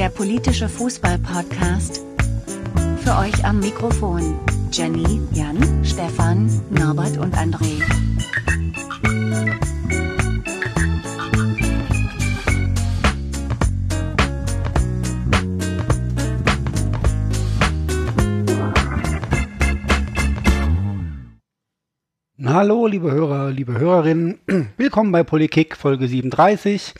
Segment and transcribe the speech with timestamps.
[0.00, 2.00] der politische Fußball-Podcast.
[3.04, 4.40] Für euch am Mikrofon
[4.72, 7.82] Jenny, Jan, Stefan, Norbert und André.
[22.42, 24.38] Hallo, liebe Hörer, liebe Hörerinnen.
[24.78, 26.94] Willkommen bei Polikick Folge 37.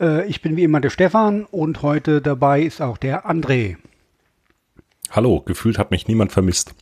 [0.00, 3.76] Äh, ich bin wie immer der Stefan und heute dabei ist auch der André.
[5.10, 6.74] Hallo, gefühlt hat mich niemand vermisst.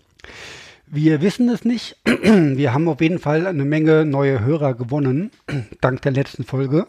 [0.87, 1.97] Wir wissen es nicht.
[2.05, 5.31] Wir haben auf jeden Fall eine Menge neue Hörer gewonnen,
[5.81, 6.87] dank der letzten Folge.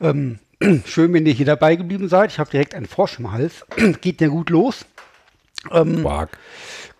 [0.00, 0.38] Ähm,
[0.84, 2.30] schön, wenn ihr hier dabei geblieben seid.
[2.30, 3.64] Ich habe direkt einen Frosch im Hals.
[4.00, 4.86] Geht ja gut los.
[5.70, 6.38] Ähm, Quark.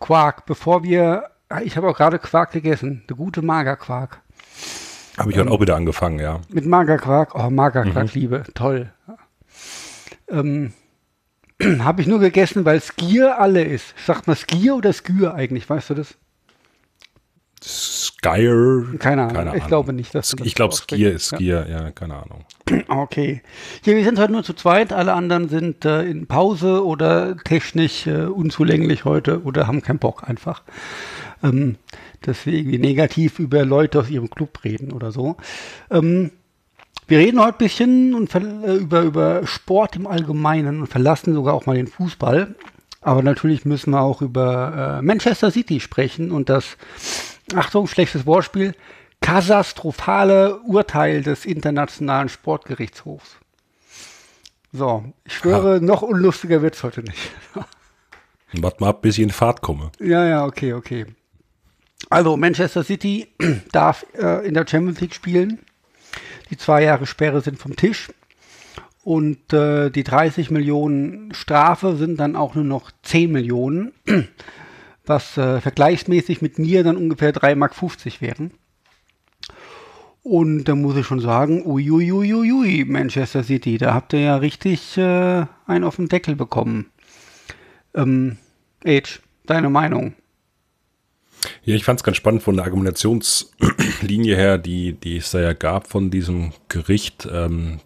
[0.01, 0.47] Quark.
[0.47, 1.31] Bevor wir,
[1.63, 4.21] ich habe auch gerade Quark gegessen, der gute Magerquark.
[5.17, 6.41] Habe ich ähm, auch wieder angefangen, ja.
[6.49, 8.21] Mit Magerquark, oh, Magerquark, mhm.
[8.21, 8.93] Liebe, toll.
[10.29, 10.73] Ähm,
[11.81, 13.95] habe ich nur gegessen, weil Skier alle ist.
[14.05, 16.17] Sagt man Skier oder Skür eigentlich, weißt du das?
[17.63, 18.85] Skier.
[18.99, 19.37] Keine Ahnung.
[19.37, 21.85] Keine ich glaube nicht, dass das Ich glaube, Skier ist Skier, ja.
[21.85, 21.91] ja.
[21.91, 22.45] keine Ahnung.
[22.89, 23.43] Okay.
[23.83, 24.93] Hier, wir sind heute nur zu zweit.
[24.93, 30.27] Alle anderen sind äh, in Pause oder technisch äh, unzulänglich heute oder haben keinen Bock
[30.27, 30.63] einfach.
[31.43, 31.77] Ähm,
[32.27, 35.37] dass wir irgendwie negativ über Leute aus ihrem Club reden oder so.
[35.91, 36.31] Ähm,
[37.07, 41.55] wir reden heute ein bisschen und, äh, über, über Sport im Allgemeinen und verlassen sogar
[41.55, 42.55] auch mal den Fußball.
[43.03, 46.79] Aber natürlich müssen wir auch über äh, Manchester City sprechen und das,
[47.55, 48.75] Achtung, schlechtes Wortspiel,
[49.21, 53.37] katastrophale Urteil des Internationalen Sportgerichtshofs.
[54.73, 55.81] So, ich schwöre, ha.
[55.81, 57.31] noch unlustiger wird es heute nicht.
[58.55, 59.91] Warte mal ab, bis ich in Fahrt komme.
[60.01, 61.07] Ja, ja, okay, okay.
[62.11, 63.29] Also Manchester City
[63.73, 65.61] darf äh, in der Champions League spielen.
[66.51, 68.09] Die zwei Jahre Sperre sind vom Tisch.
[69.03, 73.93] Und äh, die 30 Millionen Strafe sind dann auch nur noch 10 Millionen,
[75.05, 77.75] was äh, vergleichsmäßig mit mir dann ungefähr 3,50 Mark
[78.21, 78.53] wären.
[80.23, 85.45] Und da muss ich schon sagen, uiuiuiui, Manchester City, da habt ihr ja richtig äh,
[85.67, 86.87] einen auf den Deckel bekommen.
[87.95, 88.39] Ähm,
[88.87, 90.15] Age, deine Meinung?
[91.65, 95.53] Ja, ich fand es ganz spannend von der Argumentationslinie her, die, die es da ja
[95.53, 97.81] gab von diesem Gericht, ähm,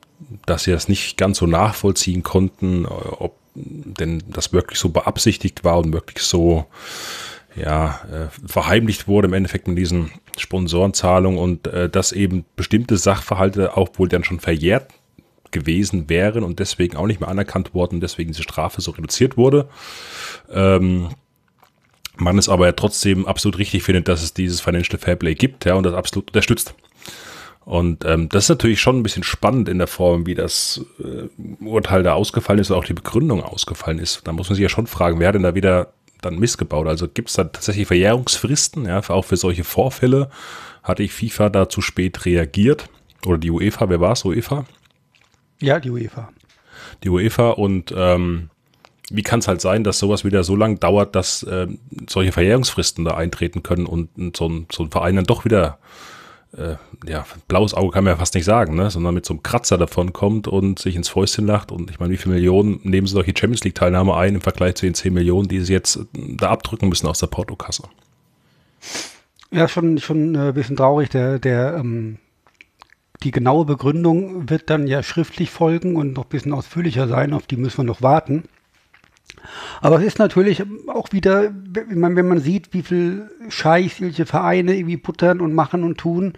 [0.47, 5.79] dass sie das nicht ganz so nachvollziehen konnten, ob denn das wirklich so beabsichtigt war
[5.79, 6.67] und wirklich so
[7.57, 13.77] ja, äh, verheimlicht wurde im Endeffekt mit diesen Sponsorenzahlungen und äh, dass eben bestimmte Sachverhalte
[13.77, 14.93] auch wohl dann schon verjährt
[15.51, 19.69] gewesen wären und deswegen auch nicht mehr anerkannt worden, deswegen diese Strafe so reduziert wurde.
[20.51, 21.09] Ähm,
[22.19, 25.75] man es aber ja trotzdem absolut richtig findet, dass es dieses Financial Fairplay gibt, ja,
[25.75, 26.75] und das absolut unterstützt.
[27.65, 31.29] Und ähm, das ist natürlich schon ein bisschen spannend in der Form, wie das äh,
[31.63, 34.27] Urteil da ausgefallen ist und auch die Begründung ausgefallen ist.
[34.27, 35.93] Da muss man sich ja schon fragen, wer denn da wieder
[36.23, 36.87] dann missgebaut?
[36.87, 40.31] Also gibt es da tatsächlich Verjährungsfristen, ja, auch für solche Vorfälle?
[40.83, 42.89] Hatte ich FIFA da zu spät reagiert?
[43.27, 44.65] Oder die UEFA, wer war es, UEFA?
[45.61, 46.31] Ja, die UEFA.
[47.05, 48.51] Die UEFA und ähm,
[49.11, 51.67] wie kann es halt sein, dass sowas wieder so lange dauert, dass äh,
[52.09, 55.79] solche Verjährungsfristen da eintreten können und, und so, ein, so ein Verein dann doch wieder,
[56.57, 56.77] äh,
[57.07, 58.91] ja, blaues Auge kann man ja fast nicht sagen, ne?
[58.91, 61.73] sondern mit so einem Kratzer davon kommt und sich ins Fäustchen lacht.
[61.73, 64.87] Und ich meine, wie viele Millionen nehmen sie solche Champions League-Teilnahme ein im Vergleich zu
[64.87, 66.05] den 10 Millionen, die sie jetzt äh,
[66.37, 67.85] da abdrücken müssen aus der Portokasse?
[69.51, 71.09] Ja, schon, schon äh, ein bisschen traurig.
[71.11, 72.19] Der, der, ähm,
[73.23, 77.33] die genaue Begründung wird dann ja schriftlich folgen und noch ein bisschen ausführlicher sein.
[77.33, 78.45] Auf die müssen wir noch warten.
[79.81, 84.97] Aber es ist natürlich auch wieder, wenn man, sieht, wie viel Scheiß solche Vereine irgendwie
[84.97, 86.35] puttern und machen und tun,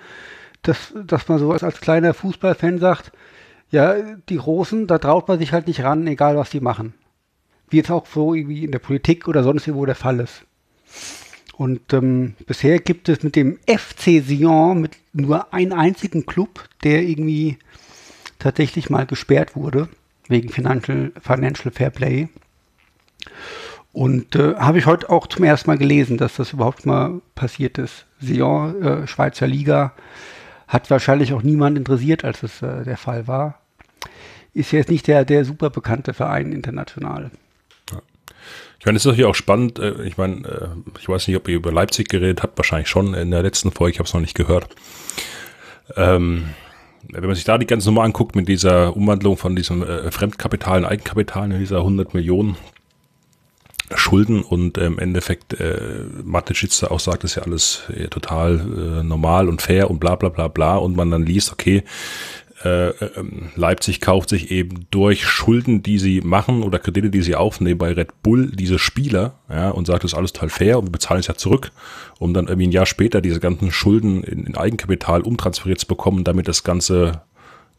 [0.62, 3.12] dass, dass man so als, als kleiner Fußballfan sagt,
[3.70, 3.94] ja,
[4.28, 6.94] die Großen, da traut man sich halt nicht ran, egal was die machen.
[7.68, 10.44] Wie jetzt auch so irgendwie in der Politik oder sonst wo der Fall ist.
[11.56, 17.02] Und ähm, bisher gibt es mit dem FC Sion mit nur einen einzigen Club, der
[17.02, 17.58] irgendwie
[18.38, 19.88] tatsächlich mal gesperrt wurde,
[20.26, 22.28] wegen Financial, Financial Fair Play.
[23.92, 27.76] Und äh, habe ich heute auch zum ersten Mal gelesen, dass das überhaupt mal passiert
[27.78, 28.06] ist.
[28.20, 29.94] Sion, äh, Schweizer Liga,
[30.68, 33.60] hat wahrscheinlich auch niemand interessiert, als es äh, der Fall war.
[34.54, 37.30] Ist jetzt nicht der, der super bekannte Verein international.
[38.78, 39.78] Ich meine, es ist natürlich auch spannend.
[39.78, 43.14] Äh, ich meine, äh, ich weiß nicht, ob ihr über Leipzig geredet habt, wahrscheinlich schon
[43.14, 44.68] in der letzten Folge, ich habe es noch nicht gehört.
[45.96, 46.44] Ähm,
[47.08, 50.78] wenn man sich da die ganze Nummer anguckt mit dieser Umwandlung von diesem äh, Fremdkapital
[50.78, 52.56] in Eigenkapital, in dieser 100 Millionen
[53.94, 59.48] Schulden und im Endeffekt äh, Mateschitz auch sagt, ist ja alles äh, total äh, normal
[59.48, 60.76] und fair und bla bla bla bla.
[60.76, 61.82] Und man dann liest, okay,
[62.62, 67.34] äh, ähm, Leipzig kauft sich eben durch Schulden, die sie machen oder Kredite, die sie
[67.34, 70.86] aufnehmen bei Red Bull, diese Spieler, ja, und sagt, das ist alles total fair und
[70.86, 71.72] wir bezahlen es ja zurück,
[72.18, 76.22] um dann irgendwie ein Jahr später diese ganzen Schulden in, in Eigenkapital umtransferiert zu bekommen,
[76.22, 77.22] damit das Ganze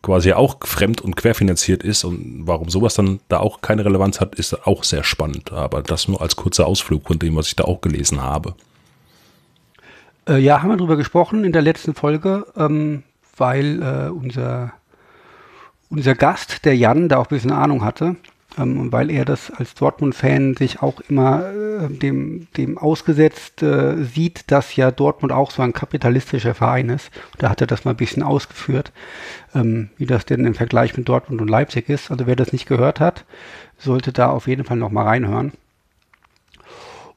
[0.02, 4.36] quasi auch fremd und querfinanziert ist und warum sowas dann da auch keine Relevanz hat,
[4.36, 5.52] ist auch sehr spannend.
[5.52, 8.56] Aber das nur als kurzer Ausflug von dem, was ich da auch gelesen habe.
[10.28, 13.04] Äh, ja, haben wir drüber gesprochen in der letzten Folge, ähm,
[13.38, 14.74] weil äh, unser,
[15.90, 18.16] unser Gast, der Jan, da auch ein bisschen Ahnung hatte.
[18.58, 24.52] Ähm, weil er das als Dortmund-Fan sich auch immer äh, dem, dem ausgesetzt äh, sieht,
[24.52, 27.12] dass ja Dortmund auch so ein kapitalistischer Verein ist.
[27.38, 28.92] Da hat er das mal ein bisschen ausgeführt,
[29.56, 32.12] ähm, wie das denn im Vergleich mit Dortmund und Leipzig ist.
[32.12, 33.24] Also wer das nicht gehört hat,
[33.78, 35.54] sollte da auf jeden Fall noch mal reinhören.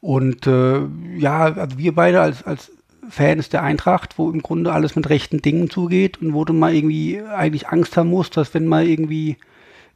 [0.01, 0.83] Und äh,
[1.17, 2.71] ja, also wir beide als, als
[3.11, 6.75] Fans der Eintracht, wo im Grunde alles mit rechten Dingen zugeht und wo du mal
[6.75, 9.37] irgendwie eigentlich Angst haben musst, dass wenn mal irgendwie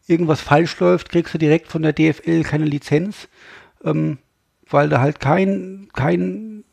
[0.09, 3.29] irgendwas falsch läuft, kriegst du direkt von der DFL keine Lizenz,
[3.85, 4.19] ähm,
[4.69, 6.65] weil du halt kein, kein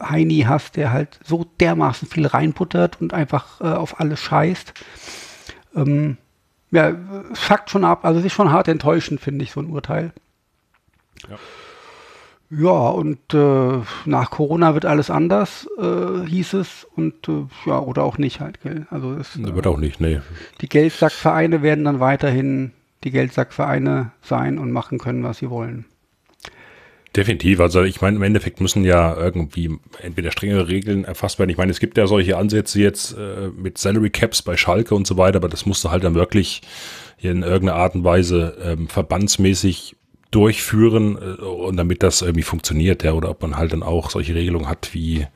[0.00, 4.74] Heini hast, der halt so dermaßen viel reinputtert und einfach äh, auf alles scheißt.
[5.74, 6.18] Ähm,
[6.70, 6.94] ja,
[7.32, 10.12] es fuckt schon ab, also es ist schon hart enttäuschend, finde ich, so ein Urteil.
[11.28, 11.38] Ja.
[12.50, 16.86] Ja, und äh, nach Corona wird alles anders, äh, hieß es.
[16.96, 18.86] Und äh, ja, oder auch nicht halt, gell?
[18.90, 20.20] Also es wird auch nicht, nee.
[20.62, 22.72] Die Geldsackvereine werden dann weiterhin
[23.04, 25.84] die Geldsackvereine sein und machen können, was sie wollen.
[27.14, 27.60] Definitiv.
[27.60, 31.50] Also ich meine, im Endeffekt müssen ja irgendwie entweder strengere Regeln erfasst werden.
[31.50, 35.06] Ich meine, es gibt ja solche Ansätze jetzt äh, mit Salary Caps bei Schalke und
[35.06, 36.62] so weiter, aber das musste halt dann wirklich
[37.18, 39.96] in irgendeiner Art und Weise ähm, verbandsmäßig
[40.30, 44.34] durchführen äh, und damit das irgendwie funktioniert, ja, oder ob man halt dann auch solche
[44.34, 45.26] Regelungen hat wie,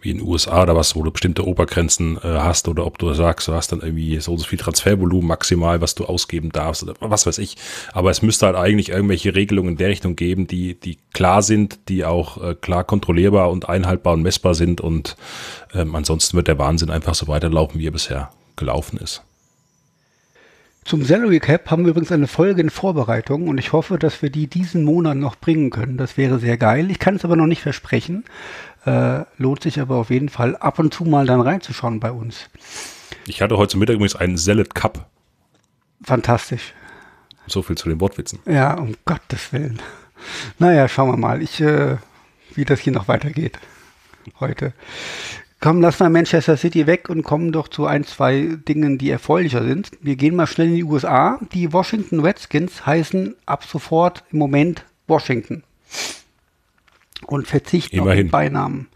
[0.00, 3.12] wie in den USA oder was, wo du bestimmte Obergrenzen äh, hast oder ob du
[3.14, 6.82] sagst, du hast dann irgendwie so und so viel Transfervolumen maximal, was du ausgeben darfst
[6.82, 7.56] oder was weiß ich.
[7.92, 11.88] Aber es müsste halt eigentlich irgendwelche Regelungen in der Richtung geben, die, die klar sind,
[11.88, 15.16] die auch äh, klar kontrollierbar und einhaltbar und messbar sind und
[15.74, 19.22] ähm, ansonsten wird der Wahnsinn einfach so weiterlaufen, wie er bisher gelaufen ist.
[20.84, 24.28] Zum Salary Cap haben wir übrigens eine Folge in Vorbereitung und ich hoffe, dass wir
[24.28, 25.96] die diesen Monat noch bringen können.
[25.96, 26.90] Das wäre sehr geil.
[26.90, 28.24] Ich kann es aber noch nicht versprechen.
[28.84, 32.50] Äh, lohnt sich aber auf jeden Fall ab und zu mal dann reinzuschauen bei uns.
[33.26, 35.08] Ich hatte heute Mittag übrigens einen Salad Cup.
[36.02, 36.74] Fantastisch.
[37.46, 38.40] So viel zu den Wortwitzen.
[38.44, 39.80] Ja, um Gottes Willen.
[40.58, 41.96] Naja, schauen wir mal, ich, äh,
[42.54, 43.58] wie das hier noch weitergeht
[44.40, 44.72] heute.
[45.64, 49.64] Komm, lass mal Manchester City weg und kommen doch zu ein, zwei Dingen, die erfreulicher
[49.64, 49.92] sind.
[50.02, 51.40] Wir gehen mal schnell in die USA.
[51.54, 55.62] Die Washington Redskins heißen ab sofort im Moment Washington
[57.26, 58.10] und verzichten Immerhin.
[58.10, 58.88] auf den Beinamen.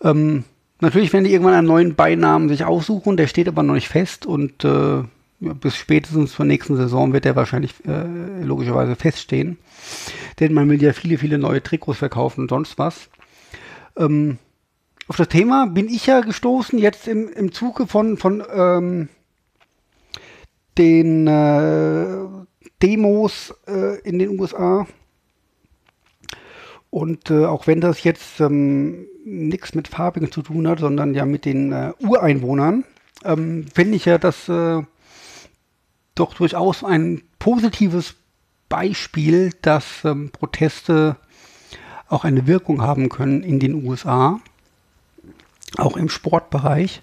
[0.00, 0.44] Ähm,
[0.78, 4.26] natürlich werden die irgendwann einen neuen Beinamen sich aussuchen, der steht aber noch nicht fest
[4.26, 5.02] und äh,
[5.40, 9.58] bis spätestens zur nächsten Saison wird der wahrscheinlich äh, logischerweise feststehen.
[10.38, 13.10] Denn man will ja viele, viele neue Trikots verkaufen und sonst was.
[13.96, 14.38] Ähm,
[15.10, 19.08] auf das Thema bin ich ja gestoßen jetzt im, im Zuge von, von ähm,
[20.78, 22.28] den äh,
[22.80, 24.86] Demos äh, in den USA.
[26.90, 31.24] Und äh, auch wenn das jetzt ähm, nichts mit Farbigen zu tun hat, sondern ja
[31.24, 32.84] mit den äh, Ureinwohnern,
[33.24, 34.80] ähm, finde ich ja das äh,
[36.14, 38.14] doch durchaus ein positives
[38.68, 41.16] Beispiel, dass ähm, Proteste
[42.06, 44.40] auch eine Wirkung haben können in den USA
[45.78, 47.00] auch im Sportbereich.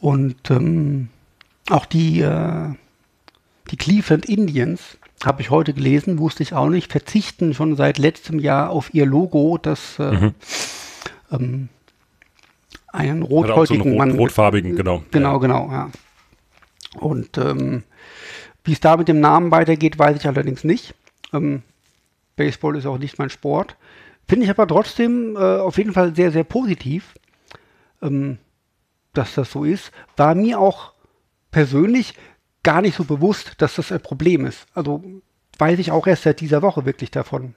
[0.00, 1.08] Und ähm,
[1.68, 2.74] auch die, äh,
[3.70, 8.38] die Cleveland Indians, habe ich heute gelesen, wusste ich auch nicht, verzichten schon seit letztem
[8.38, 10.34] Jahr auf ihr Logo, das äh, mhm.
[11.30, 11.68] ähm,
[12.88, 14.10] einen rothäutigen so einen Mann.
[14.12, 15.02] Rotfarbigen, genau.
[15.10, 15.38] Genau, ja.
[15.38, 15.90] genau, ja.
[16.98, 17.84] Und ähm,
[18.64, 20.94] wie es da mit dem Namen weitergeht, weiß ich allerdings nicht.
[21.32, 21.62] Ähm,
[22.36, 23.76] Baseball ist auch nicht mein Sport.
[24.26, 27.14] Finde ich aber trotzdem äh, auf jeden Fall sehr, sehr positiv,
[28.02, 28.38] ähm,
[29.12, 30.92] dass das so ist, war mir auch
[31.50, 32.14] persönlich
[32.62, 34.66] gar nicht so bewusst, dass das ein Problem ist.
[34.74, 35.02] Also
[35.58, 37.54] weiß ich auch erst seit dieser Woche wirklich davon.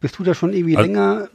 [0.00, 1.28] Bist du da schon irgendwie also, länger?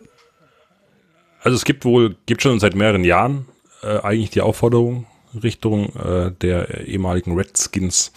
[1.41, 3.45] Also es gibt wohl, gibt schon seit mehreren Jahren
[3.81, 5.05] äh, eigentlich die Aufforderung
[5.41, 8.12] Richtung äh, der ehemaligen Redskins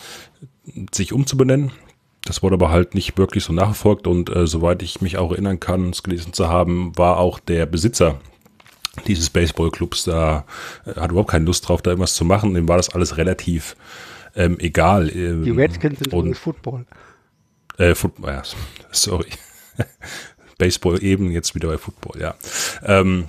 [0.93, 1.73] sich umzubenennen.
[2.25, 5.61] Das wurde aber halt nicht wirklich so nachverfolgt und äh, soweit ich mich auch erinnern
[5.61, 8.21] kann, es gelesen zu haben, war auch der Besitzer
[9.07, 10.45] dieses Baseballclubs da
[10.85, 12.55] äh, hat überhaupt keine Lust drauf, da irgendwas zu machen.
[12.55, 13.77] Dem war das alles relativ
[14.35, 15.15] ähm, egal.
[15.15, 16.87] Ähm, Die Redskins sind und Football.
[17.79, 18.43] Äh, Football, ja,
[18.93, 19.29] sorry.
[20.59, 22.35] Baseball eben, jetzt wieder bei Football, ja.
[22.85, 23.27] Ähm,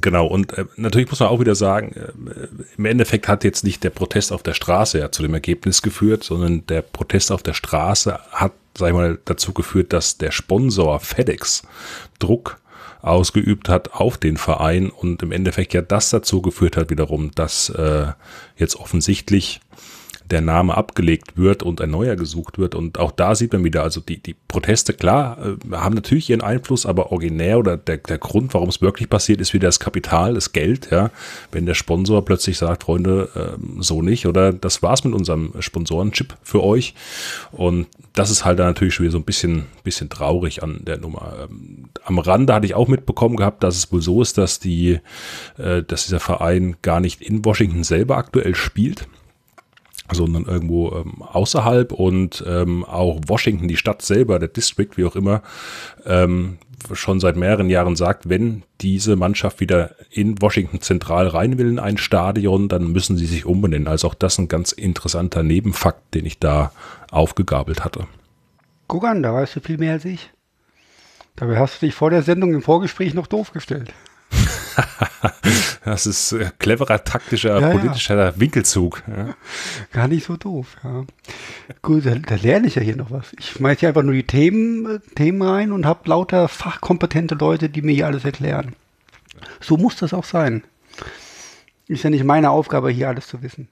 [0.00, 3.84] Genau, und äh, natürlich muss man auch wieder sagen, äh, im Endeffekt hat jetzt nicht
[3.84, 7.54] der Protest auf der Straße ja zu dem Ergebnis geführt, sondern der Protest auf der
[7.54, 11.62] Straße hat, sag ich mal, dazu geführt, dass der Sponsor FedEx
[12.18, 12.58] Druck
[13.06, 17.68] ausgeübt hat auf den Verein und im Endeffekt ja das dazu geführt hat wiederum, dass
[17.70, 18.08] äh,
[18.56, 19.60] jetzt offensichtlich
[20.30, 22.74] der Name abgelegt wird und ein neuer gesucht wird.
[22.74, 26.42] Und auch da sieht man wieder, also die, die Proteste, klar, äh, haben natürlich ihren
[26.42, 30.34] Einfluss, aber originär oder der, der Grund, warum es wirklich passiert, ist wieder das Kapital,
[30.34, 31.10] das Geld, ja.
[31.52, 36.36] Wenn der Sponsor plötzlich sagt, Freunde, äh, so nicht, oder das war's mit unserem Sponsorenchip
[36.42, 36.94] für euch.
[37.52, 40.98] Und das ist halt dann natürlich schon wieder so ein bisschen, bisschen traurig an der
[40.98, 41.48] Nummer.
[41.48, 45.00] Ähm, am Rande hatte ich auch mitbekommen gehabt, dass es wohl so ist, dass die,
[45.58, 49.06] äh, dass dieser Verein gar nicht in Washington selber aktuell spielt
[50.12, 55.16] sondern irgendwo ähm, außerhalb und ähm, auch Washington, die Stadt selber, der District, wie auch
[55.16, 55.42] immer,
[56.04, 56.58] ähm,
[56.92, 61.78] schon seit mehreren Jahren sagt, wenn diese Mannschaft wieder in Washington zentral rein will in
[61.78, 63.88] ein Stadion, dann müssen sie sich umbenennen.
[63.88, 66.72] Also auch das ein ganz interessanter Nebenfakt, den ich da
[67.10, 68.06] aufgegabelt hatte.
[68.88, 70.30] Guck an, da weißt du viel mehr als ich.
[71.34, 73.92] Dabei hast du dich vor der Sendung im Vorgespräch noch doof gestellt.
[75.84, 78.38] das ist äh, cleverer taktischer ja, politischer ja.
[78.38, 79.02] Winkelzug.
[79.06, 79.34] Ja.
[79.92, 81.04] Gar nicht so doof, ja.
[81.82, 83.32] Gut, da, da, lerne ich ja hier noch was.
[83.38, 87.68] Ich schmeiße hier einfach nur die Themen, äh, Themen rein und habe lauter fachkompetente Leute,
[87.68, 88.74] die mir hier alles erklären.
[89.60, 90.62] So muss das auch sein.
[91.88, 93.68] Ist ja nicht meine Aufgabe, hier alles zu wissen.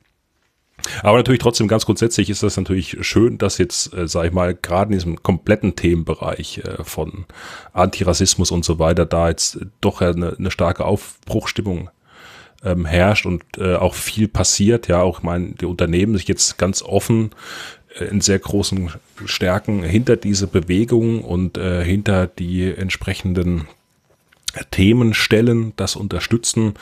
[1.03, 4.55] Aber natürlich trotzdem ganz grundsätzlich ist das natürlich schön, dass jetzt, äh, sag ich mal,
[4.55, 7.27] gerade in diesem kompletten Themenbereich äh, von
[7.73, 11.91] Antirassismus und so weiter, da jetzt doch eine, eine starke Aufbruchstimmung
[12.65, 14.89] ähm, herrscht und äh, auch viel passiert.
[14.89, 17.31] Ja, auch mein, die Unternehmen sich jetzt ganz offen
[17.99, 18.91] äh, in sehr großen
[19.25, 23.69] Stärken hinter diese Bewegung und äh, hinter die entsprechenden
[24.71, 26.75] Themen stellen, das unterstützen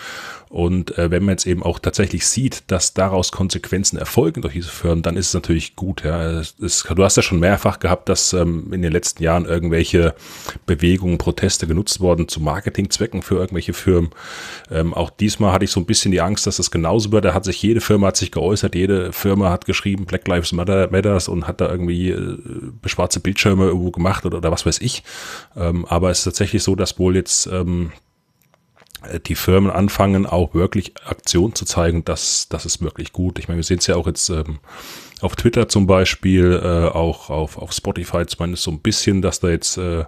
[0.53, 4.69] und äh, wenn man jetzt eben auch tatsächlich sieht, dass daraus Konsequenzen erfolgen durch diese
[4.69, 6.05] Firmen, dann ist es natürlich gut.
[6.05, 6.41] Ja.
[6.41, 10.15] Es, es, du hast ja schon mehrfach gehabt, dass ähm, in den letzten Jahren irgendwelche
[10.67, 14.11] Bewegungen, Proteste genutzt worden zu Marketingzwecken für irgendwelche Firmen.
[14.71, 17.25] Ähm, auch diesmal hatte ich so ein bisschen die Angst, dass das genauso wird.
[17.25, 20.91] Da hat sich jede Firma hat sich geäußert, jede Firma hat geschrieben Black Lives Matter
[20.91, 22.39] Matters und hat da irgendwie äh,
[22.85, 25.03] schwarze Bildschirme irgendwo gemacht oder, oder was weiß ich.
[25.57, 27.93] Ähm, aber es ist tatsächlich so, dass wohl jetzt ähm,
[29.05, 33.39] äh, die Firmen anfangen, auch wirklich Aktion zu zeigen, das, das ist wirklich gut.
[33.39, 34.59] Ich meine, wir sehen es ja auch jetzt ähm,
[35.21, 39.49] auf Twitter zum Beispiel, äh, auch auf, auf Spotify zumindest so ein bisschen, dass da
[39.49, 40.05] jetzt äh,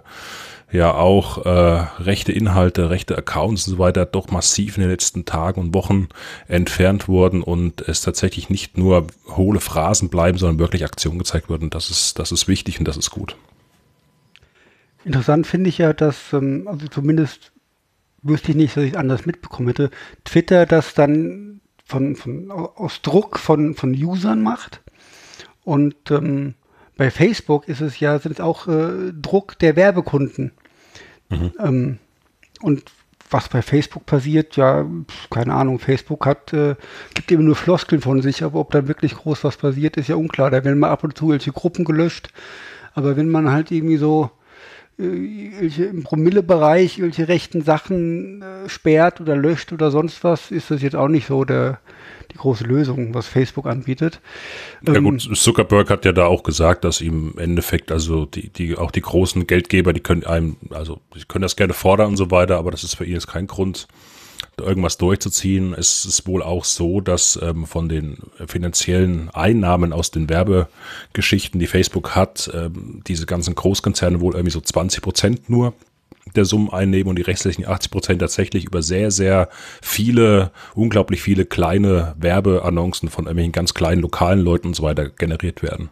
[0.71, 5.25] ja auch äh, rechte Inhalte, rechte Accounts und so weiter doch massiv in den letzten
[5.25, 6.09] Tagen und Wochen
[6.47, 11.69] entfernt wurden und es tatsächlich nicht nur hohle Phrasen bleiben, sondern wirklich Aktionen gezeigt wurden.
[11.69, 13.37] Das ist, das ist wichtig und das ist gut.
[15.05, 17.51] Interessant finde ich ja, dass ähm, also zumindest
[18.23, 19.91] wüsste ich nicht, dass ich es anders mitbekommen hätte,
[20.23, 24.81] Twitter das dann von, von, aus Druck von, von Usern macht.
[25.63, 26.55] Und ähm,
[26.97, 30.51] bei Facebook ist es ja, sind es auch äh, Druck der Werbekunden.
[31.29, 31.51] Mhm.
[31.59, 31.99] Ähm,
[32.61, 32.83] und
[33.29, 34.85] was bei Facebook passiert, ja,
[35.29, 36.75] keine Ahnung, Facebook hat, äh,
[37.13, 40.15] gibt immer nur Floskeln von sich, aber ob da wirklich groß was passiert, ist ja
[40.15, 40.49] unklar.
[40.49, 42.29] Da werden mal ab und zu welche Gruppen gelöscht.
[42.93, 44.31] Aber wenn man halt irgendwie so
[44.97, 50.95] im Promillebereich irgendwelche rechten Sachen äh, sperrt oder löscht oder sonst was, ist das jetzt
[50.95, 51.79] auch nicht so der,
[52.31, 54.21] die große Lösung, was Facebook anbietet.
[54.87, 58.77] Ja gut, Zuckerberg hat ja da auch gesagt, dass ihm im Endeffekt, also die, die,
[58.77, 62.31] auch die großen Geldgeber, die können einem, also die können das gerne fordern und so
[62.31, 63.87] weiter, aber das ist für ihn jetzt kein Grund,
[64.59, 65.73] irgendwas durchzuziehen.
[65.73, 71.67] Es ist wohl auch so, dass ähm, von den finanziellen Einnahmen aus den Werbegeschichten, die
[71.67, 75.73] Facebook hat, ähm, diese ganzen Großkonzerne wohl irgendwie so 20 Prozent nur
[76.35, 79.49] der Summen einnehmen und die restlichen 80 Prozent tatsächlich über sehr, sehr
[79.81, 85.61] viele, unglaublich viele kleine Werbeannoncen von irgendwelchen ganz kleinen lokalen Leuten und so weiter generiert
[85.61, 85.89] werden.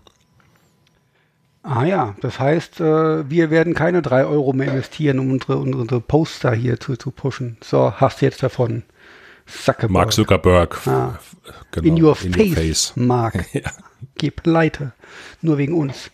[1.63, 6.01] Ah ja, das heißt, äh, wir werden keine drei Euro mehr investieren, um unsere, unsere
[6.01, 7.57] Poster hier zu, zu pushen.
[7.63, 8.83] So, hast du jetzt davon.
[9.45, 9.91] Zuckerberg.
[9.91, 10.87] Mark Zuckerberg.
[10.87, 11.19] Ah.
[11.71, 12.93] Genau, in your in face, your face.
[12.95, 13.45] Mark.
[13.53, 13.71] ja.
[14.15, 14.91] Geh pleite.
[15.41, 16.11] Nur wegen uns.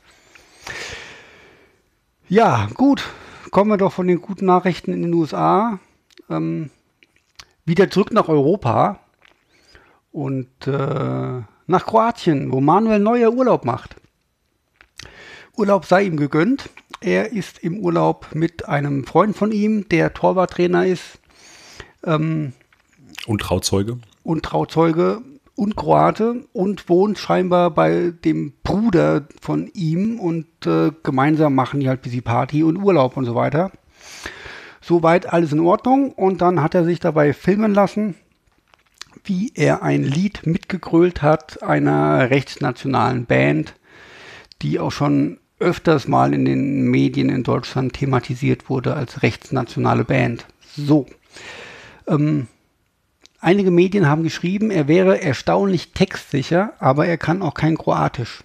[2.27, 3.03] Ja, gut.
[3.49, 5.79] Kommen wir doch von den guten Nachrichten in den USA
[6.29, 6.69] ähm,
[7.65, 8.99] wieder zurück nach Europa
[10.11, 13.95] und äh, nach Kroatien, wo Manuel Neuer Urlaub macht.
[15.59, 16.69] Urlaub sei ihm gegönnt.
[17.01, 21.19] Er ist im Urlaub mit einem Freund von ihm, der Torwarttrainer ist.
[22.05, 22.53] Ähm,
[23.25, 23.97] und Trauzeuge.
[24.23, 25.21] Und Trauzeuge
[25.55, 31.89] und Kroate und wohnt scheinbar bei dem Bruder von ihm und äh, gemeinsam machen die
[31.89, 33.69] halt ein bisschen Party und Urlaub und so weiter.
[34.79, 36.13] Soweit alles in Ordnung.
[36.13, 38.15] Und dann hat er sich dabei filmen lassen,
[39.25, 43.75] wie er ein Lied mitgegrölt hat einer rechtsnationalen Band,
[44.61, 50.45] die auch schon öfters mal in den Medien in Deutschland thematisiert wurde als rechtsnationale Band.
[50.75, 51.05] So.
[52.07, 52.47] Ähm,
[53.39, 58.43] einige Medien haben geschrieben, er wäre erstaunlich textsicher, aber er kann auch kein Kroatisch.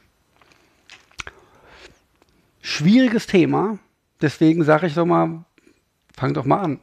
[2.61, 3.78] Schwieriges Thema,
[4.21, 5.44] deswegen sage ich doch mal,
[6.16, 6.80] fang doch mal an.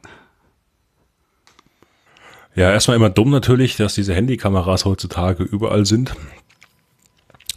[2.54, 6.14] Ja, erstmal immer dumm natürlich, dass diese Handykameras heutzutage überall sind.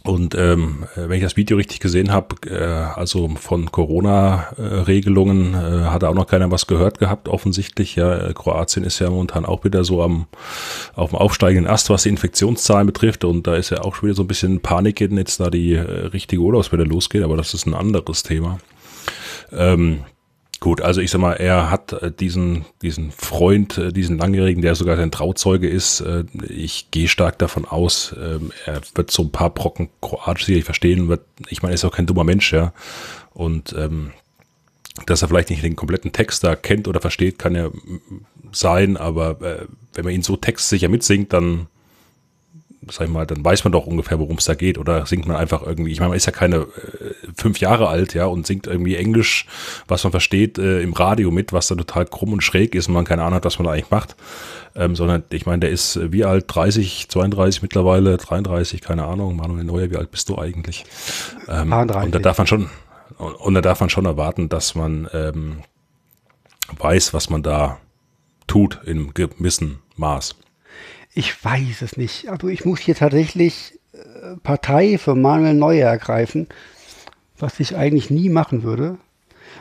[0.06, 6.04] Und ähm, wenn ich das Video richtig gesehen habe, äh, also von Corona-Regelungen äh, hat
[6.04, 7.96] auch noch keiner was gehört gehabt, offensichtlich.
[7.96, 10.26] Ja, Kroatien ist ja momentan auch wieder so am
[10.94, 13.24] auf dem aufsteigenden Ast, was die Infektionszahlen betrifft.
[13.24, 15.74] Und da ist ja auch schon wieder so ein bisschen Panik, wenn jetzt da die
[15.74, 18.58] äh, richtige Urlaubswelle losgeht, aber das ist ein anderes Thema.
[19.52, 20.00] Ähm,
[20.58, 24.74] Gut, also ich sag mal, er hat äh, diesen, diesen Freund, äh, diesen Langjährigen, der
[24.74, 26.00] sogar sein Trauzeuge ist.
[26.00, 30.64] Äh, ich gehe stark davon aus, ähm, er wird so ein paar Brocken Kroatisch sicherlich
[30.64, 31.14] verstehen.
[31.50, 32.72] Ich meine, er ist auch kein dummer Mensch, ja.
[33.34, 34.12] Und ähm,
[35.04, 37.68] dass er vielleicht nicht den kompletten Text da kennt oder versteht, kann ja
[38.50, 39.38] sein, aber
[39.92, 41.66] wenn man ihn so textsicher mitsingt, dann
[42.90, 44.78] sag ich mal, dann weiß man doch ungefähr, worum es da geht.
[44.78, 46.66] Oder singt man einfach irgendwie, ich meine, man ist ja keine äh,
[47.36, 49.46] fünf Jahre alt, ja, und singt irgendwie Englisch,
[49.88, 52.94] was man versteht, äh, im Radio mit, was dann total krumm und schräg ist und
[52.94, 54.16] man keine Ahnung hat, was man da eigentlich macht.
[54.74, 56.44] Ähm, sondern ich meine, der ist äh, wie alt?
[56.48, 59.36] 30, 32 mittlerweile, 33, keine Ahnung.
[59.36, 60.84] Manuel Neuer, wie alt bist du eigentlich?
[61.48, 62.70] Ähm, und da darf man schon,
[63.18, 65.58] und, und, da darf man schon erwarten, dass man ähm,
[66.78, 67.78] weiß, was man da
[68.46, 70.36] tut in gewissen Maß.
[71.18, 72.28] Ich weiß es nicht.
[72.28, 76.46] Also ich muss hier tatsächlich äh, Partei für Manuel Neuer ergreifen,
[77.38, 78.98] was ich eigentlich nie machen würde.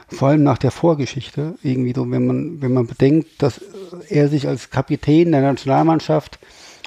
[0.09, 1.55] Vor allem nach der Vorgeschichte.
[1.63, 3.62] Irgendwie so, wenn man, wenn man bedenkt, dass
[4.09, 6.39] er sich als Kapitän der Nationalmannschaft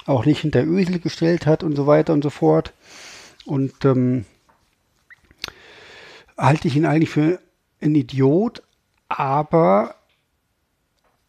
[0.05, 2.73] auch nicht hinter Ösel gestellt hat und so weiter und so fort.
[3.45, 4.25] Und ähm,
[6.37, 7.39] halte ich ihn eigentlich für
[7.81, 8.61] einen Idiot,
[9.07, 9.95] aber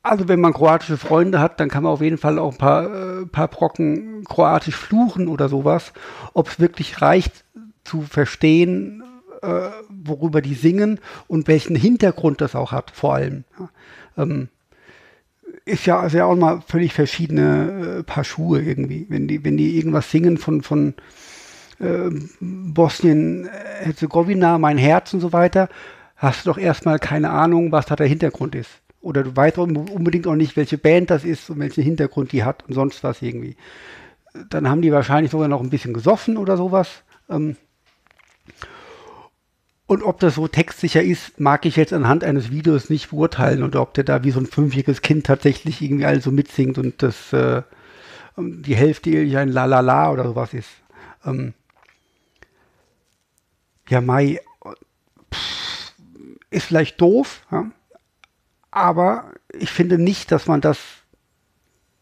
[0.03, 2.85] also wenn man kroatische Freunde hat, dann kann man auf jeden Fall auch ein paar,
[2.85, 5.93] äh, paar Brocken kroatisch fluchen oder sowas.
[6.33, 7.45] Ob es wirklich reicht
[7.85, 9.03] zu verstehen,
[9.43, 13.45] äh, worüber die singen und welchen Hintergrund das auch hat, vor allem.
[13.59, 13.69] Ja.
[14.23, 14.49] Ähm,
[15.67, 19.07] ist ja, ist ja auch mal völlig verschiedene äh, Paar Schuhe irgendwie.
[19.09, 20.95] Wenn die, wenn die irgendwas singen von, von
[21.79, 22.11] äh,
[22.41, 25.69] Bosnien-Herzegowina, mein Herz und so weiter,
[26.17, 30.27] hast du doch erstmal keine Ahnung, was da der Hintergrund ist oder du weißt unbedingt
[30.27, 33.57] auch nicht, welche Band das ist und welchen Hintergrund die hat und sonst was irgendwie.
[34.49, 37.03] Dann haben die wahrscheinlich sogar noch ein bisschen gesoffen oder sowas.
[37.29, 37.57] Ähm.
[39.87, 43.81] und ob das so textsicher ist, mag ich jetzt anhand eines Videos nicht beurteilen oder
[43.83, 47.63] ob der da wie so ein fünfjähriges Kind tatsächlich irgendwie also mitsingt und das äh,
[48.37, 50.71] die Hälfte irgendwie ein Lalala oder sowas ist.
[51.25, 51.55] Ähm.
[53.89, 54.41] ja, Mai
[56.51, 57.71] ist vielleicht doof, ja?
[58.71, 60.79] Aber ich finde nicht, dass man das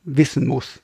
[0.05, 0.81] wissen muss.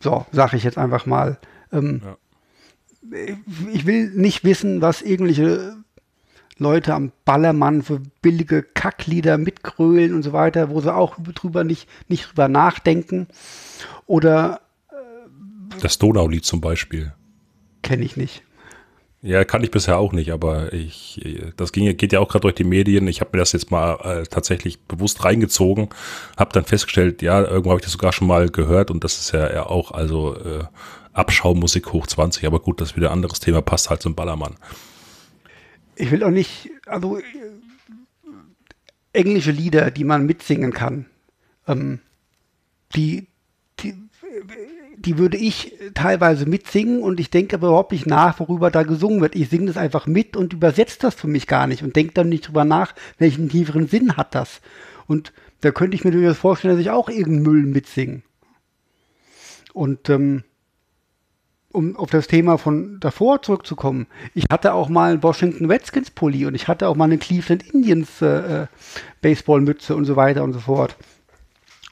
[0.00, 1.38] So, sage ich jetzt einfach mal.
[1.72, 2.16] Ähm, ja.
[3.72, 5.76] Ich will nicht wissen, was irgendwelche
[6.58, 11.88] Leute am Ballermann für billige Kacklieder mitgrölen und so weiter, wo sie auch drüber nicht,
[12.08, 13.28] nicht drüber nachdenken.
[14.06, 17.12] Oder äh, das Donaulied zum Beispiel.
[17.82, 18.42] Kenne ich nicht.
[19.26, 21.20] Ja, kann ich bisher auch nicht, aber ich,
[21.56, 23.08] das ging, geht ja auch gerade durch die Medien.
[23.08, 25.88] Ich habe mir das jetzt mal äh, tatsächlich bewusst reingezogen,
[26.36, 29.32] habe dann festgestellt, ja, irgendwo habe ich das sogar schon mal gehört und das ist
[29.32, 30.62] ja, auch also äh,
[31.12, 34.54] Abschaumusik hoch 20, aber gut, das ist wieder ein anderes Thema, passt halt zum Ballermann.
[35.96, 37.18] Ich will auch nicht, also
[39.12, 41.06] englische Lieder, die man mitsingen kann,
[41.66, 41.98] ähm,
[42.94, 43.26] die
[44.98, 49.20] die würde ich teilweise mitsingen und ich denke aber überhaupt nicht nach, worüber da gesungen
[49.20, 49.36] wird.
[49.36, 52.28] Ich singe das einfach mit und übersetze das für mich gar nicht und denke dann
[52.28, 54.60] nicht drüber nach, welchen tieferen Sinn hat das.
[55.06, 58.22] Und da könnte ich mir durchaus vorstellen, dass ich auch irgendeinen Müll mitsinge.
[59.72, 60.44] Und ähm,
[61.72, 66.46] um auf das Thema von davor zurückzukommen, ich hatte auch mal einen Washington Redskins Pulli
[66.46, 68.66] und ich hatte auch mal eine Cleveland Indians äh, äh
[69.20, 70.96] Baseballmütze und so weiter und so fort.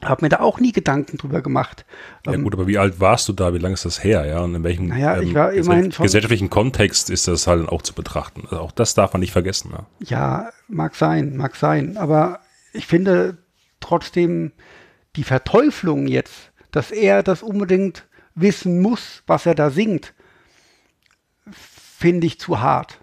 [0.05, 1.85] Habe mir da auch nie Gedanken drüber gemacht.
[2.27, 3.55] Ja gut, aber wie alt warst du da?
[3.55, 4.27] Wie lange ist das her?
[4.27, 8.43] Ja, und in welchem naja, ähm, war gesellschaftlichen Kontext ist das halt auch zu betrachten?
[8.45, 9.73] Also auch das darf man nicht vergessen.
[9.73, 9.87] Ja.
[10.01, 11.97] ja, mag sein, mag sein.
[11.97, 12.41] Aber
[12.73, 13.39] ich finde
[13.81, 14.53] trotzdem
[15.17, 20.13] die Verteuflung jetzt, dass er das unbedingt wissen muss, was er da singt,
[21.51, 23.01] finde ich zu hart.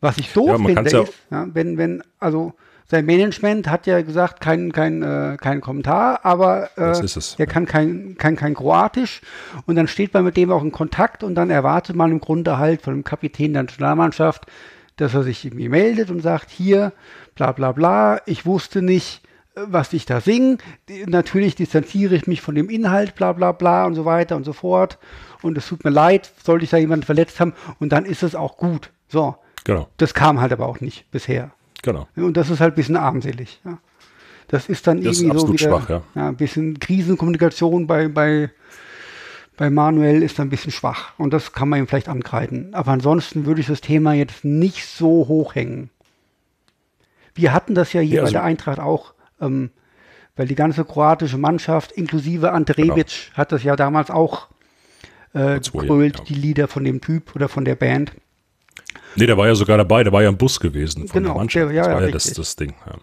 [0.00, 2.54] Was ich doof ja, finde, ist, ja, wenn, wenn, also
[2.88, 6.94] sein Management hat ja gesagt, kein, kein, äh, kein Kommentar, aber äh,
[7.38, 9.22] er kann kein, kann kein Kroatisch.
[9.66, 12.58] Und dann steht man mit dem auch in Kontakt und dann erwartet man im Grunde
[12.58, 14.46] halt von dem Kapitän der Nationalmannschaft,
[14.96, 16.92] dass er sich irgendwie meldet und sagt, hier,
[17.34, 19.22] bla bla bla, ich wusste nicht,
[19.56, 20.58] was ich da singe.
[21.06, 24.52] Natürlich distanziere ich mich von dem Inhalt, bla bla bla und so weiter und so
[24.52, 24.98] fort.
[25.42, 27.54] Und es tut mir leid, sollte ich da jemanden verletzt haben.
[27.80, 28.90] Und dann ist es auch gut.
[29.08, 29.36] So.
[29.64, 29.88] Genau.
[29.96, 31.50] Das kam halt aber auch nicht bisher.
[31.82, 32.08] Genau.
[32.16, 33.60] Und das ist halt ein bisschen armselig.
[33.64, 33.78] Ja.
[34.48, 36.02] Das ist dann das irgendwie ist so wieder, schwach, ja.
[36.14, 36.28] ja.
[36.28, 38.50] ein bisschen Krisenkommunikation bei, bei,
[39.56, 41.12] bei Manuel ist dann ein bisschen schwach.
[41.18, 42.74] Und das kann man ihm vielleicht ankreiden.
[42.74, 45.90] Aber ansonsten würde ich das Thema jetzt nicht so hoch hängen.
[47.34, 49.70] Wir hatten das ja hier ja, also bei der Eintracht auch, ähm,
[50.36, 53.36] weil die ganze kroatische Mannschaft, inklusive Ante Rebic, genau.
[53.36, 54.48] hat das ja damals auch
[55.34, 56.24] äh, gegrölt, ja.
[56.24, 58.12] die Lieder von dem Typ oder von der Band.
[59.16, 61.38] Nee, der war ja sogar dabei, der war ja im Bus gewesen von genau, der
[61.38, 61.68] Mannschaft.
[61.68, 62.74] Der, ja, das war ja, das, das Ding.
[62.86, 62.94] Ja.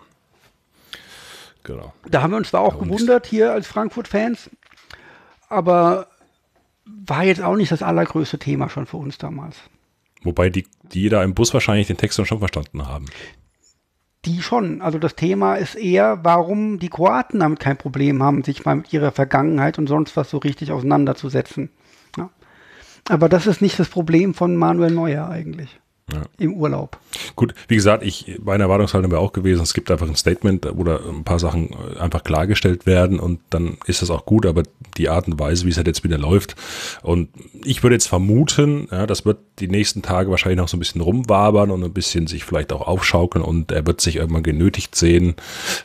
[1.64, 1.94] Genau.
[2.10, 4.50] Da haben wir uns da auch gewundert hier als Frankfurt-Fans,
[5.50, 6.08] aber
[6.86, 9.58] war jetzt auch nicht das allergrößte Thema schon für uns damals.
[10.24, 13.06] Wobei die, die da im Bus wahrscheinlich den Text schon verstanden haben.
[14.26, 14.82] Die schon.
[14.82, 18.92] Also das Thema ist eher, warum die Kroaten damit kein Problem haben, sich mal mit
[18.94, 21.70] ihrer Vergangenheit und sonst was so richtig auseinanderzusetzen.
[22.18, 22.30] Ja.
[23.10, 25.80] Aber das ist nicht das Problem von Manuel Neuer eigentlich
[26.12, 26.24] ja.
[26.38, 26.98] im Urlaub.
[27.36, 30.84] Gut, wie gesagt, ich, meine Erwartungshaltung wäre auch gewesen, es gibt einfach ein Statement, wo
[30.84, 34.64] da ein paar Sachen einfach klargestellt werden und dann ist das auch gut, aber
[34.98, 36.56] die Art und Weise, wie es halt jetzt wieder läuft
[37.02, 37.30] und
[37.64, 41.02] ich würde jetzt vermuten, ja, das wird die nächsten Tage wahrscheinlich noch so ein bisschen
[41.02, 45.36] rumwabern und ein bisschen sich vielleicht auch aufschaukeln und er wird sich irgendwann genötigt sehen,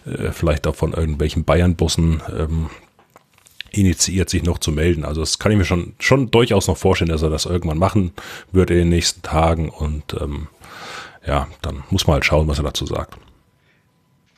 [0.07, 2.71] äh, vielleicht auch von irgendwelchen Bayern-Bussen ähm,
[3.81, 5.05] initiiert, sich noch zu melden.
[5.05, 8.13] Also das kann ich mir schon, schon durchaus noch vorstellen, dass er das irgendwann machen
[8.53, 10.49] wird in den nächsten Tagen und ähm,
[11.27, 13.17] ja, dann muss man halt schauen, was er dazu sagt.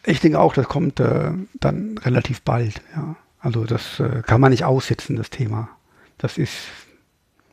[0.05, 3.17] Ich denke auch, das kommt äh, dann relativ bald, ja.
[3.39, 5.71] Also das äh, kann man nicht aussitzen, das Thema.
[6.19, 6.53] Das ist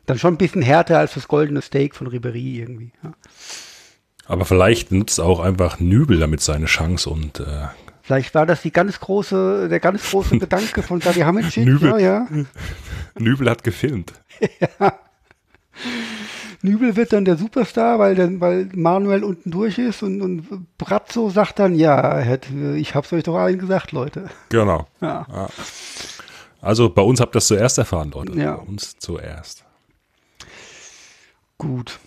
[0.04, 2.92] dann schon ein bisschen härter als das goldene Steak von Ribery irgendwie.
[3.02, 3.12] Ja.
[4.26, 7.68] Aber vielleicht nutzt auch einfach Nübel damit seine Chance und äh,
[8.08, 11.66] Vielleicht war das die ganz große, der ganz große Gedanke von Salihamidzic.
[11.66, 12.26] Nübel, ja, ja.
[13.18, 14.14] Nübel hat gefilmt.
[14.80, 14.98] ja.
[16.62, 21.28] Nübel wird dann der Superstar, weil, dann, weil Manuel unten durch ist und, und Brazzo
[21.28, 22.38] sagt dann, ja,
[22.76, 24.30] ich hab's euch doch allen gesagt, Leute.
[24.48, 24.86] Genau.
[25.02, 25.26] Ja.
[25.30, 25.48] ja.
[26.62, 28.40] Also bei uns habt ihr das zuerst erfahren, Leute.
[28.40, 28.56] Ja.
[28.56, 29.66] Bei uns zuerst.
[31.58, 31.98] Gut.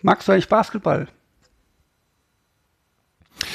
[0.00, 1.08] Magst du eigentlich Basketball?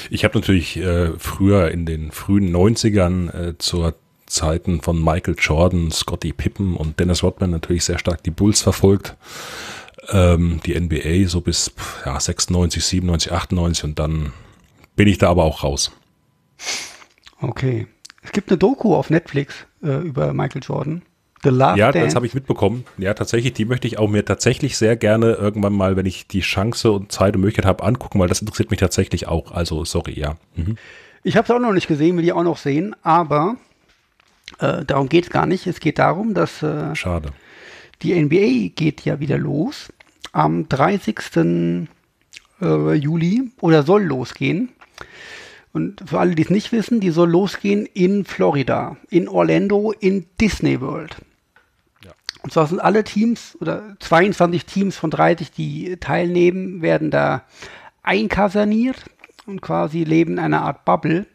[0.10, 5.92] Ich habe natürlich äh, früher in den frühen 90ern äh, zur Zeiten von Michael Jordan,
[5.92, 9.16] Scotty Pippen und Dennis Rodman natürlich sehr stark die Bulls verfolgt.
[10.10, 11.72] Ähm, die NBA so bis
[12.06, 14.34] ja, 96, 97, 98 und dann
[14.96, 15.92] bin ich da aber auch raus.
[17.40, 17.88] Okay.
[18.22, 21.02] Es gibt eine Doku auf Netflix äh, über Michael Jordan.
[21.44, 22.08] The Last ja, Dance.
[22.08, 22.86] das habe ich mitbekommen.
[22.98, 26.40] Ja, tatsächlich, die möchte ich auch mir tatsächlich sehr gerne irgendwann mal, wenn ich die
[26.40, 29.52] Chance und Zeit und Möglichkeit habe, angucken, weil das interessiert mich tatsächlich auch.
[29.52, 30.38] Also, sorry, ja.
[30.56, 30.78] Mhm.
[31.24, 33.56] Ich habe es auch noch nicht gesehen, will ich auch noch sehen, aber
[34.60, 35.68] äh, darum geht es gar nicht.
[35.68, 37.30] Es geht darum, dass äh, Schade.
[38.02, 39.92] die NBA geht ja wieder los
[40.32, 41.88] am 30.
[42.62, 44.70] Äh, Juli oder soll losgehen.
[45.74, 50.26] Und für alle, die es nicht wissen, die soll losgehen in Florida, in Orlando, in
[50.40, 51.18] Disney World.
[52.44, 57.44] Und zwar sind alle Teams oder 22 Teams von 30, die teilnehmen, werden da
[58.04, 58.98] einkaserniert
[59.46, 61.26] und quasi leben in einer Art Bubble.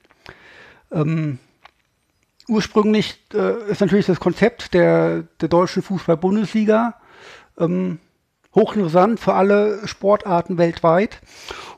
[0.92, 1.38] Ähm,
[2.46, 6.94] ursprünglich äh, ist natürlich das Konzept der, der deutschen Fußball-Bundesliga
[7.58, 7.98] ähm,
[8.54, 11.20] hochinteressant für alle Sportarten weltweit.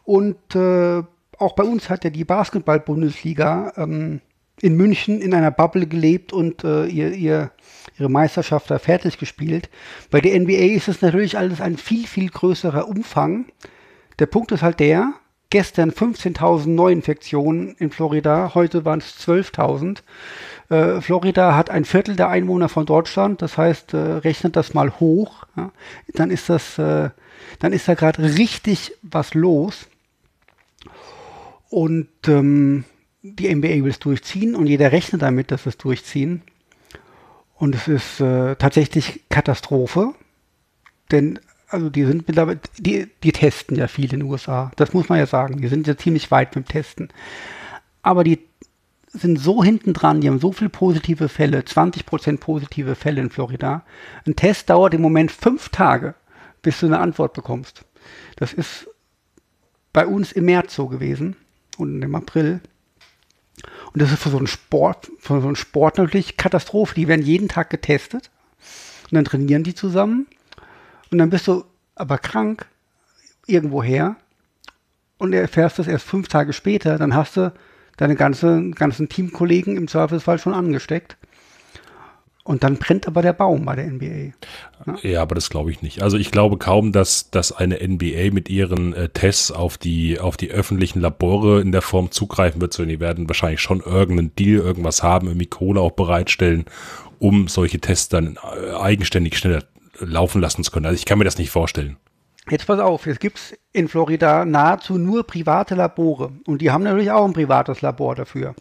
[0.04, 1.02] Und äh,
[1.38, 4.20] auch bei uns hat ja die Basketball-Bundesliga ähm,
[4.60, 7.50] in München in einer Bubble gelebt und äh, ihr, ihr
[8.00, 9.68] ihre Meisterschaft da fertig gespielt.
[10.10, 13.46] Bei der NBA ist es natürlich alles ein viel, viel größerer Umfang.
[14.18, 15.12] Der Punkt ist halt der,
[15.50, 19.98] gestern 15.000 Neuinfektionen in Florida, heute waren es 12.000.
[20.70, 24.98] Äh, Florida hat ein Viertel der Einwohner von Deutschland, das heißt, äh, rechnet das mal
[24.98, 25.70] hoch, ja,
[26.14, 27.10] dann ist das, äh,
[27.58, 29.88] dann ist da gerade richtig was los.
[31.68, 32.84] Und ähm,
[33.22, 36.42] die NBA will es durchziehen und jeder rechnet damit, dass es durchziehen.
[37.54, 40.14] Und es ist äh, tatsächlich Katastrophe.
[41.11, 44.70] Denn, also die sind mittlerweile, die, die testen ja viel in den USA.
[44.76, 45.61] Das muss man ja sagen.
[45.61, 47.09] Die sind ja ziemlich weit mit dem Testen.
[48.02, 48.38] Aber die
[49.12, 53.85] sind so hinten dran, die haben so viele positive Fälle, 20% positive Fälle in Florida.
[54.26, 56.14] Ein Test dauert im Moment fünf Tage,
[56.62, 57.85] bis du eine Antwort bekommst.
[58.37, 58.88] Das ist
[59.92, 61.37] bei uns im März so gewesen
[61.76, 62.61] und im April.
[63.92, 66.94] Und das ist für so einen Sport, für so einen Sport natürlich Katastrophe.
[66.94, 68.31] Die werden jeden Tag getestet
[69.05, 70.26] und dann trainieren die zusammen
[71.11, 71.64] und dann bist du
[71.96, 72.66] aber krank
[73.46, 74.16] irgendwoher
[75.18, 77.53] und erfährst das erst fünf Tage später, dann hast du
[77.96, 81.16] deine ganze, ganzen Teamkollegen im Zweifelsfall schon angesteckt.
[82.42, 84.33] Und dann brennt aber der Baum bei der NBA.
[84.87, 86.03] Ja, ja aber das glaube ich nicht.
[86.03, 90.37] Also ich glaube kaum, dass, dass eine NBA mit ihren äh, Tests auf die, auf
[90.37, 94.61] die öffentlichen Labore in der Form zugreifen wird, sondern die werden wahrscheinlich schon irgendeinen Deal,
[94.61, 96.64] irgendwas haben, irgendwie Kohle auch bereitstellen,
[97.18, 99.64] um solche Tests dann äh, eigenständig schneller
[99.98, 100.87] laufen lassen zu können.
[100.87, 101.98] Also ich kann mir das nicht vorstellen.
[102.48, 106.83] Jetzt pass auf, jetzt gibt es in Florida nahezu nur private Labore und die haben
[106.83, 108.55] natürlich auch ein privates Labor dafür.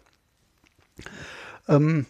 [1.66, 2.06] Ähm,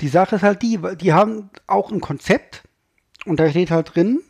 [0.00, 2.62] die Sache ist halt die, die haben auch ein Konzept
[3.24, 4.20] und da steht halt drin,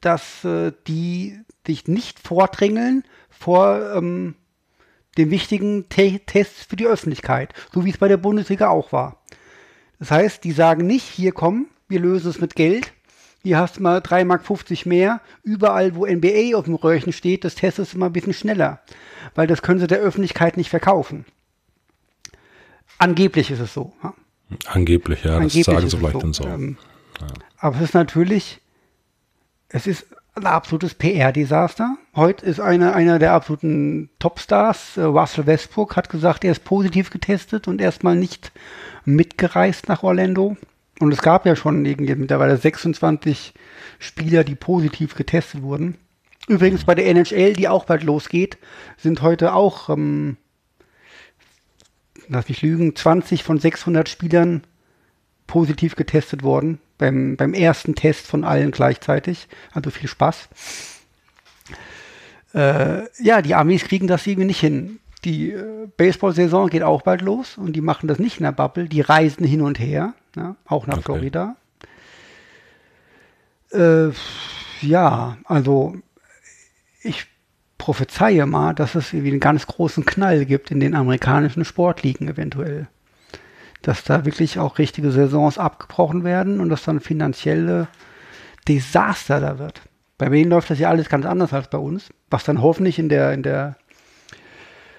[0.00, 4.34] dass äh, die dich nicht vordrängeln vor ähm,
[5.16, 9.22] den wichtigen Te Tests für die Öffentlichkeit, so wie es bei der Bundesliga auch war.
[9.98, 12.92] Das heißt, die sagen nicht, hier komm, wir lösen es mit Geld,
[13.42, 15.20] hier hast du mal 3,50 Mark mehr.
[15.42, 18.80] Überall, wo NBA auf dem Röhrchen steht, das testest du mal ein bisschen schneller.
[19.34, 21.24] Weil das können sie der Öffentlichkeit nicht verkaufen.
[22.98, 23.94] Angeblich ist es so.
[24.02, 24.14] Ja.
[24.66, 26.20] Angeblich, ja, Angeblich das sagen sie vielleicht so.
[26.20, 26.44] dann so.
[26.44, 26.78] Ähm,
[27.20, 27.26] ja.
[27.58, 28.60] Aber es ist natürlich,
[29.68, 31.96] es ist ein absolutes PR-Desaster.
[32.14, 37.10] Heute ist einer, einer der absoluten Topstars, äh, Russell Westbrook, hat gesagt, er ist positiv
[37.10, 38.52] getestet und erstmal nicht
[39.04, 40.56] mitgereist nach Orlando.
[41.00, 43.54] Und es gab ja schon irgendwie mittlerweile 26
[43.98, 45.96] Spieler, die positiv getestet wurden.
[46.46, 48.58] Übrigens bei der NHL, die auch bald losgeht,
[48.96, 50.36] sind heute auch ähm,
[52.30, 54.62] lass mich lügen, 20 von 600 Spielern
[55.46, 56.80] positiv getestet worden.
[56.96, 59.48] Beim, beim ersten Test von allen gleichzeitig.
[59.72, 60.48] Also viel Spaß.
[62.54, 65.00] Äh, ja, die Amis kriegen das irgendwie nicht hin.
[65.24, 68.88] Die äh, Baseball-Saison geht auch bald los und die machen das nicht in der Bubble.
[68.88, 71.04] Die reisen hin und her, ja, auch nach okay.
[71.04, 71.56] Florida.
[73.72, 74.10] Äh,
[74.82, 75.96] ja, also
[77.02, 77.26] ich
[77.80, 82.88] prophezeie mal, dass es irgendwie einen ganz großen Knall gibt in den amerikanischen Sportligen eventuell.
[83.80, 87.88] Dass da wirklich auch richtige Saisons abgebrochen werden und dass dann finanzielle
[88.68, 89.80] Desaster da wird.
[90.18, 93.08] Bei denen läuft das ja alles ganz anders als bei uns, was dann hoffentlich in
[93.08, 93.76] der, in der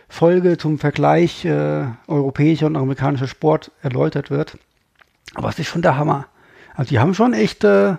[0.09, 4.57] Folge zum Vergleich äh, europäischer und amerikanischer Sport erläutert wird.
[5.35, 6.25] Aber es ist schon der Hammer.
[6.73, 7.97] Also die haben schon echt äh,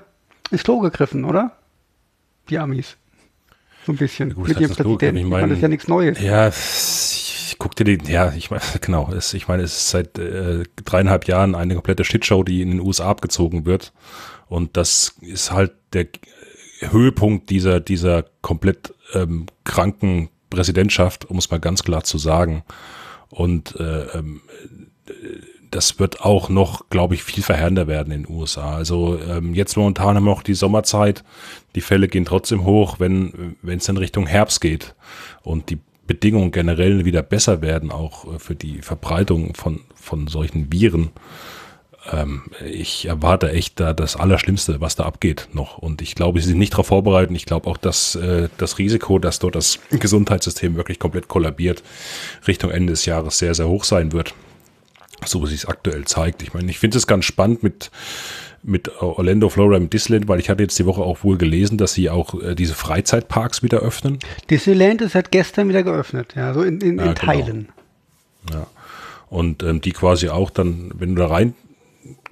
[0.50, 1.52] ins Klo gegriffen, oder?
[2.50, 2.96] Die Amis.
[3.84, 4.30] So ein bisschen.
[4.30, 5.16] Ja, gut, mit ihrem Präsidenten.
[5.16, 6.20] Ich meine, das ist ja nichts Neues.
[6.20, 10.18] Ja, ich guck dir den, ja, ich meine, genau, es, ich meine, es ist seit
[10.18, 13.92] äh, dreieinhalb Jahren eine komplette Shitshow, die in den USA abgezogen wird.
[14.48, 16.06] Und das ist halt der
[16.80, 22.64] Höhepunkt dieser, dieser komplett ähm, kranken Präsidentschaft, um es mal ganz klar zu sagen.
[23.30, 24.42] Und äh, ähm,
[25.72, 28.76] das wird auch noch, glaube ich, viel verheerender werden in den USA.
[28.76, 31.24] Also ähm, jetzt momentan haben wir auch die Sommerzeit.
[31.74, 34.94] Die Fälle gehen trotzdem hoch, wenn es in Richtung Herbst geht
[35.42, 40.72] und die Bedingungen generell wieder besser werden, auch äh, für die Verbreitung von von solchen
[40.72, 41.10] Viren.
[42.12, 45.78] Ähm, ich erwarte echt da das Allerschlimmste, was da abgeht noch.
[45.78, 47.34] Und ich glaube, sie sind nicht darauf vorbereitet.
[47.36, 51.82] Ich glaube auch, dass äh, das Risiko, dass dort das Gesundheitssystem wirklich komplett kollabiert,
[52.46, 54.34] Richtung Ende des Jahres sehr, sehr hoch sein wird
[55.26, 56.42] so wie sich es aktuell zeigt.
[56.42, 57.90] Ich meine, ich finde es ganz spannend mit
[58.64, 61.94] mit Orlando, Florida, mit Disneyland, weil ich hatte jetzt die Woche auch wohl gelesen, dass
[61.94, 64.20] sie auch äh, diese Freizeitparks wieder öffnen.
[64.50, 67.12] Disneyland ist seit gestern wieder geöffnet, ja, so in, in, ja, in genau.
[67.14, 67.68] Teilen.
[68.52, 68.66] Ja.
[69.28, 71.54] Und ähm, die quasi auch dann, wenn du da rein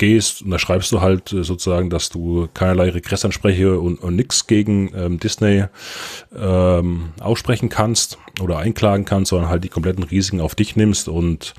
[0.00, 4.48] gehst und da schreibst du halt äh, sozusagen, dass du keinerlei Regressanspreche und, und nichts
[4.48, 5.66] gegen ähm, Disney
[6.36, 11.54] ähm, aussprechen kannst oder einklagen kannst, sondern halt die kompletten Risiken auf dich nimmst und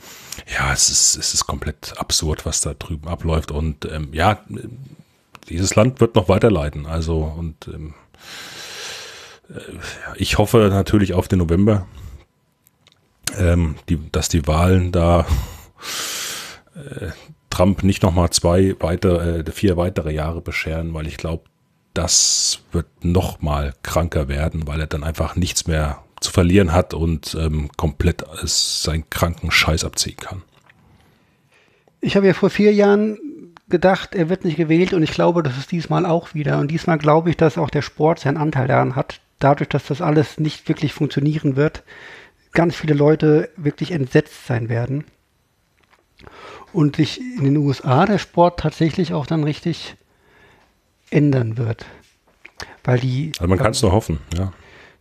[0.53, 3.51] ja, es ist, es ist komplett absurd, was da drüben abläuft.
[3.51, 4.39] Und ähm, ja,
[5.47, 6.87] dieses Land wird noch weiterleiden.
[6.87, 7.93] Also und ähm,
[9.49, 9.59] äh,
[10.15, 11.85] ich hoffe natürlich auf den November,
[13.37, 15.27] ähm, die, dass die Wahlen da
[16.75, 17.11] äh,
[17.51, 21.43] Trump nicht nochmal zwei weitere, äh, vier weitere Jahre bescheren, weil ich glaube,
[21.93, 27.35] das wird nochmal kranker werden, weil er dann einfach nichts mehr zu verlieren hat und
[27.39, 30.43] ähm, komplett seinen kranken Scheiß abziehen kann.
[31.99, 33.17] Ich habe ja vor vier Jahren
[33.69, 36.59] gedacht, er wird nicht gewählt und ich glaube, das ist diesmal auch wieder.
[36.59, 40.01] Und diesmal glaube ich, dass auch der Sport seinen Anteil daran hat, dadurch, dass das
[40.01, 41.83] alles nicht wirklich funktionieren wird,
[42.51, 45.05] ganz viele Leute wirklich entsetzt sein werden.
[46.73, 49.95] Und sich in den USA der Sport tatsächlich auch dann richtig
[51.09, 51.85] ändern wird.
[52.83, 53.33] Weil die.
[53.37, 54.53] Also man kann es nur hoffen, ja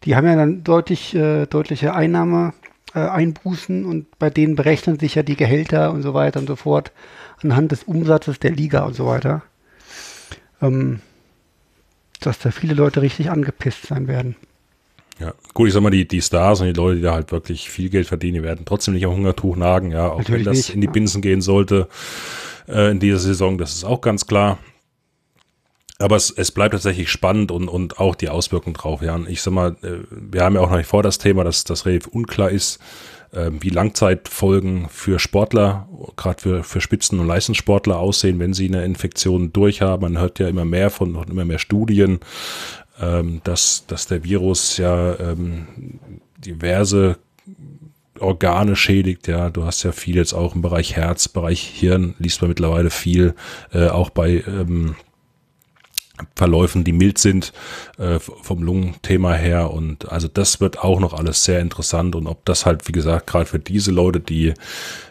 [0.04, 2.54] die haben ja dann deutlich, äh, deutliche Einnahme,
[2.94, 6.56] äh, Einbußen und bei denen berechnen sich ja die Gehälter und so weiter und so
[6.56, 6.92] fort
[7.42, 9.42] anhand des Umsatzes der Liga und so weiter.
[10.62, 11.00] Ähm,
[12.20, 14.36] dass da viele Leute richtig angepisst sein werden.
[15.20, 17.68] Ja, gut, ich sag mal, die, die Stars und die Leute, die da halt wirklich
[17.68, 20.56] viel Geld verdienen, die werden trotzdem nicht am Hungertuch nagen, ja, auch Natürlich wenn das
[20.56, 21.88] nicht, in die Binsen gehen sollte
[22.68, 24.58] äh, in dieser Saison, das ist auch ganz klar.
[25.98, 29.02] Aber es, es bleibt tatsächlich spannend und, und auch die Auswirkungen drauf.
[29.02, 31.44] Ja, und ich sag mal, äh, wir haben ja auch noch nicht vor das Thema,
[31.44, 32.80] dass das relativ unklar ist,
[33.32, 38.86] äh, wie Langzeitfolgen für Sportler, gerade für, für Spitzen- und Leistungssportler aussehen, wenn sie eine
[38.86, 40.14] Infektion durchhaben.
[40.14, 42.20] Man hört ja immer mehr von und immer mehr Studien,
[43.00, 45.66] ähm, dass, dass der Virus ja ähm,
[46.38, 47.18] diverse
[48.18, 52.42] Organe schädigt, ja, du hast ja viel jetzt auch im Bereich Herz, Bereich Hirn, liest
[52.42, 53.34] man mittlerweile viel,
[53.72, 54.94] äh, auch bei ähm,
[56.36, 57.52] Verläufen, die mild sind
[57.98, 59.70] äh, vom Lungenthema her.
[59.70, 62.14] Und also das wird auch noch alles sehr interessant.
[62.14, 64.52] Und ob das halt, wie gesagt, gerade für diese Leute, die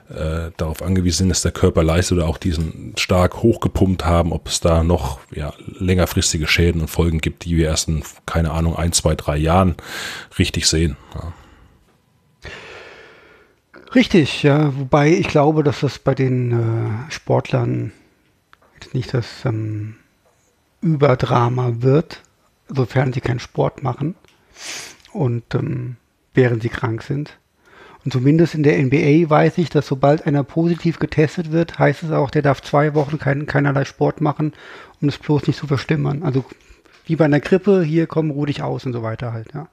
[0.09, 4.47] äh, darauf angewiesen sind, dass der Körper leistet oder auch diesen stark hochgepumpt haben, ob
[4.47, 8.75] es da noch ja, längerfristige Schäden und Folgen gibt, die wir erst in, keine Ahnung,
[8.75, 9.75] ein, zwei, drei Jahren
[10.37, 10.97] richtig sehen.
[11.15, 11.33] Ja.
[13.95, 14.77] Richtig, ja.
[14.77, 17.91] Wobei ich glaube, dass das bei den äh, Sportlern
[18.93, 19.95] nicht das ähm,
[20.81, 22.21] Überdrama wird,
[22.67, 24.15] sofern sie keinen Sport machen
[25.11, 25.97] und ähm,
[26.33, 27.38] während sie krank sind.
[28.05, 32.11] Und zumindest in der NBA weiß ich, dass sobald einer positiv getestet wird, heißt es
[32.11, 34.53] auch, der darf zwei Wochen kein, keinerlei Sport machen,
[35.01, 36.23] um es bloß nicht zu verstimmern.
[36.23, 36.45] Also
[37.05, 39.67] wie bei einer Grippe, hier komm, ruh dich aus und so weiter halt, ja.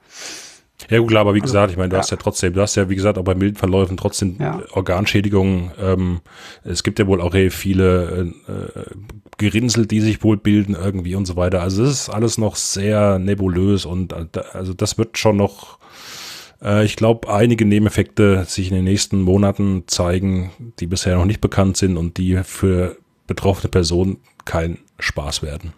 [0.89, 2.01] Ja, gut, klar, aber wie also, gesagt, ich meine, du ja.
[2.01, 4.61] hast ja trotzdem, du hast ja, wie gesagt, auch bei milden Verläufen trotzdem ja.
[4.71, 5.71] Organschädigungen.
[5.81, 6.21] Ähm,
[6.63, 8.85] es gibt ja wohl auch viele äh, äh,
[9.37, 11.61] Gerinnsel, die sich wohl bilden irgendwie und so weiter.
[11.61, 15.76] Also es ist alles noch sehr nebulös und äh, also das wird schon noch,
[16.61, 21.41] äh, ich glaube, einige Nebeneffekte sich in den nächsten Monaten zeigen, die bisher noch nicht
[21.41, 25.73] bekannt sind und die für betroffene Personen kein Spaß werden.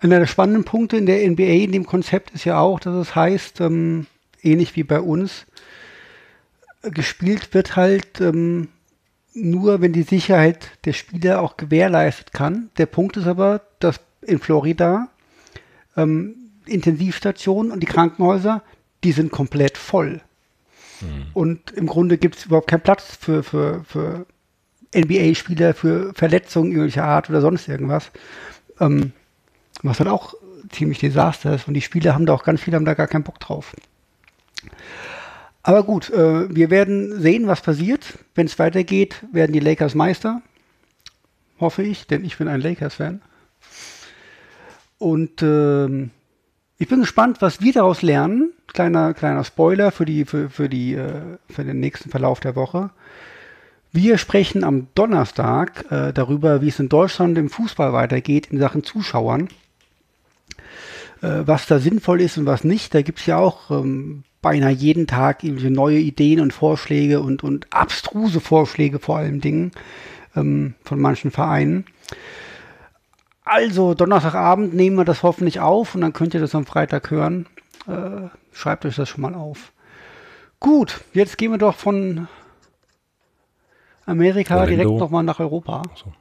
[0.00, 3.14] Einer der spannenden Punkte in der NBA in dem Konzept ist ja auch, dass es
[3.14, 4.06] heißt, ähm,
[4.42, 5.46] ähnlich wie bei uns,
[6.82, 8.68] gespielt wird halt ähm,
[9.34, 12.70] nur, wenn die Sicherheit der Spieler auch gewährleistet kann.
[12.78, 15.08] Der Punkt ist aber, dass in Florida
[15.96, 18.62] ähm, Intensivstationen und die Krankenhäuser,
[19.04, 20.20] die sind komplett voll.
[21.00, 21.26] Mhm.
[21.34, 24.26] Und im Grunde gibt es überhaupt keinen Platz für, für, für
[24.94, 28.10] NBA-Spieler, für Verletzungen irgendwelcher Art oder sonst irgendwas.
[28.80, 29.12] Ähm,
[29.82, 30.34] was halt auch
[30.70, 31.68] ziemlich Desaster ist.
[31.68, 33.74] Und die Spieler haben da auch ganz viele, haben da gar keinen Bock drauf.
[35.62, 38.18] Aber gut, äh, wir werden sehen, was passiert.
[38.34, 40.42] Wenn es weitergeht, werden die Lakers Meister.
[41.60, 43.20] Hoffe ich, denn ich bin ein Lakers-Fan.
[44.98, 46.08] Und äh,
[46.78, 48.47] ich bin gespannt, was wir daraus lernen.
[48.72, 52.90] Kleiner, kleiner Spoiler für, die, für, für, die, äh, für den nächsten Verlauf der Woche.
[53.92, 58.84] Wir sprechen am Donnerstag äh, darüber, wie es in Deutschland im Fußball weitergeht in Sachen
[58.84, 59.48] Zuschauern
[61.22, 62.94] äh, was da sinnvoll ist und was nicht.
[62.94, 67.42] Da gibt es ja auch ähm, beinahe jeden Tag irgendwie neue Ideen und Vorschläge und,
[67.42, 69.72] und abstruse Vorschläge vor allen Dingen
[70.36, 71.84] ähm, von manchen Vereinen.
[73.44, 77.46] Also Donnerstagabend nehmen wir das hoffentlich auf und dann könnt ihr das am Freitag hören.
[77.88, 79.72] Äh, schreibt euch das schon mal auf.
[80.60, 82.28] Gut, jetzt gehen wir doch von
[84.06, 84.76] Amerika Orlando.
[84.76, 85.82] direkt nochmal nach Europa.
[85.94, 86.12] So.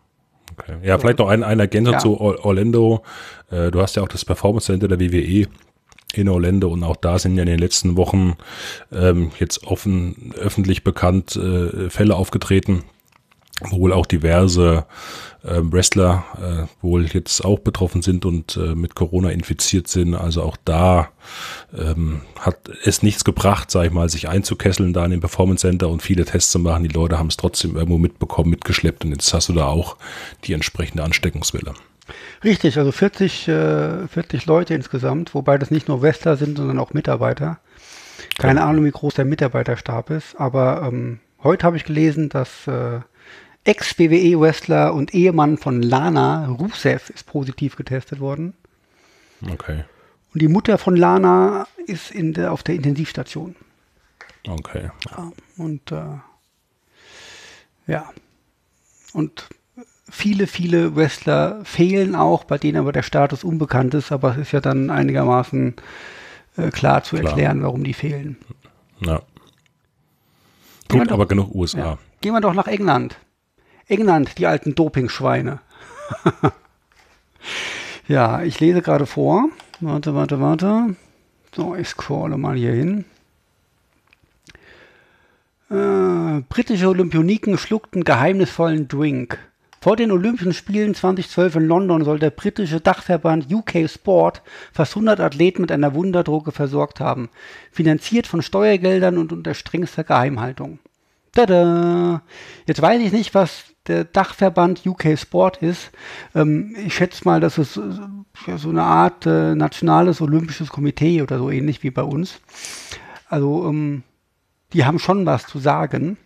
[0.57, 0.77] Okay.
[0.83, 1.99] Ja, vielleicht noch ein, ein Ergänzung ja.
[1.99, 3.03] zu Orlando.
[3.51, 5.47] Äh, du hast ja auch das Performance Center der WWE
[6.13, 8.37] in Orlando und auch da sind ja in den letzten Wochen
[8.91, 12.83] ähm, jetzt offen öffentlich bekannt äh, Fälle aufgetreten,
[13.61, 14.85] wohl auch diverse
[15.43, 20.15] äh, Wrestler äh, wohl jetzt auch betroffen sind und äh, mit Corona infiziert sind.
[20.15, 21.09] Also auch da
[21.77, 25.89] ähm, hat es nichts gebracht, sag ich mal, sich einzukesseln da in dem Performance Center
[25.89, 26.83] und viele Tests zu machen.
[26.83, 29.97] Die Leute haben es trotzdem irgendwo mitbekommen, mitgeschleppt und jetzt hast du da auch
[30.43, 31.73] die entsprechende Ansteckungswelle.
[32.43, 36.93] Richtig, also 40, äh, 40 Leute insgesamt, wobei das nicht nur Wrestler sind, sondern auch
[36.93, 37.59] Mitarbeiter.
[38.37, 38.67] Keine ja.
[38.67, 42.99] Ahnung, wie groß der Mitarbeiterstab ist, aber ähm, heute habe ich gelesen, dass äh,
[43.67, 48.53] Ex-WWE-Wrestler und Ehemann von Lana, Rusev, ist positiv getestet worden.
[49.51, 49.83] Okay.
[50.33, 53.55] Und die Mutter von Lana ist in der, auf der Intensivstation.
[54.47, 54.89] Okay.
[55.09, 56.03] Ja, und äh,
[57.87, 58.09] ja.
[59.13, 59.49] Und
[60.09, 64.51] viele, viele Wrestler fehlen auch, bei denen aber der Status unbekannt ist, aber es ist
[64.53, 65.75] ja dann einigermaßen
[66.55, 67.31] äh, klar zu klar.
[67.31, 68.37] erklären, warum die fehlen.
[69.01, 69.21] Ja.
[70.87, 71.79] Gut, aber genug USA.
[71.79, 71.97] Ja.
[72.21, 73.17] Gehen wir doch nach England.
[73.87, 75.59] England, die alten Dopingschweine.
[78.07, 79.49] ja, ich lese gerade vor.
[79.79, 80.95] Warte, warte, warte.
[81.55, 83.05] So, ich scrolle mal hier hin.
[85.69, 89.39] Äh, britische Olympioniken schluckten geheimnisvollen Drink.
[89.79, 94.41] Vor den Olympischen Spielen 2012 in London soll der britische Dachverband UK Sport
[94.73, 97.29] fast 100 Athleten mit einer Wunderdroge versorgt haben,
[97.71, 100.79] finanziert von Steuergeldern und unter strengster Geheimhaltung.
[101.37, 102.23] Tada!
[102.65, 105.91] Jetzt weiß ich nicht, was der Dachverband UK Sport ist.
[106.33, 111.37] Ähm, ich schätze mal, dass es äh, so eine Art äh, nationales olympisches Komitee oder
[111.37, 112.39] so ähnlich wie bei uns.
[113.29, 114.01] Also ähm,
[114.73, 116.17] die haben schon was zu sagen.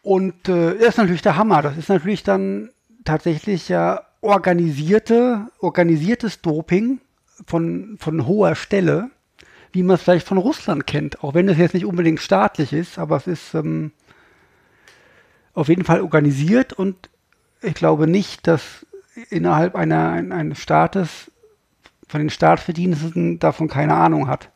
[0.00, 1.60] Und äh, das ist natürlich der Hammer.
[1.60, 2.70] Das ist natürlich dann
[3.04, 6.98] tatsächlich ja organisierte, organisiertes Doping
[7.46, 9.10] von, von hoher Stelle,
[9.74, 11.22] wie man es vielleicht von Russland kennt.
[11.22, 13.90] Auch wenn es jetzt nicht unbedingt staatlich ist, aber es ist ähm,
[15.52, 17.10] auf jeden Fall organisiert und
[17.60, 18.86] ich glaube nicht, dass
[19.30, 21.30] innerhalb einer, eines Staates
[22.08, 24.50] von den Staatsverdiensten davon keine Ahnung hat.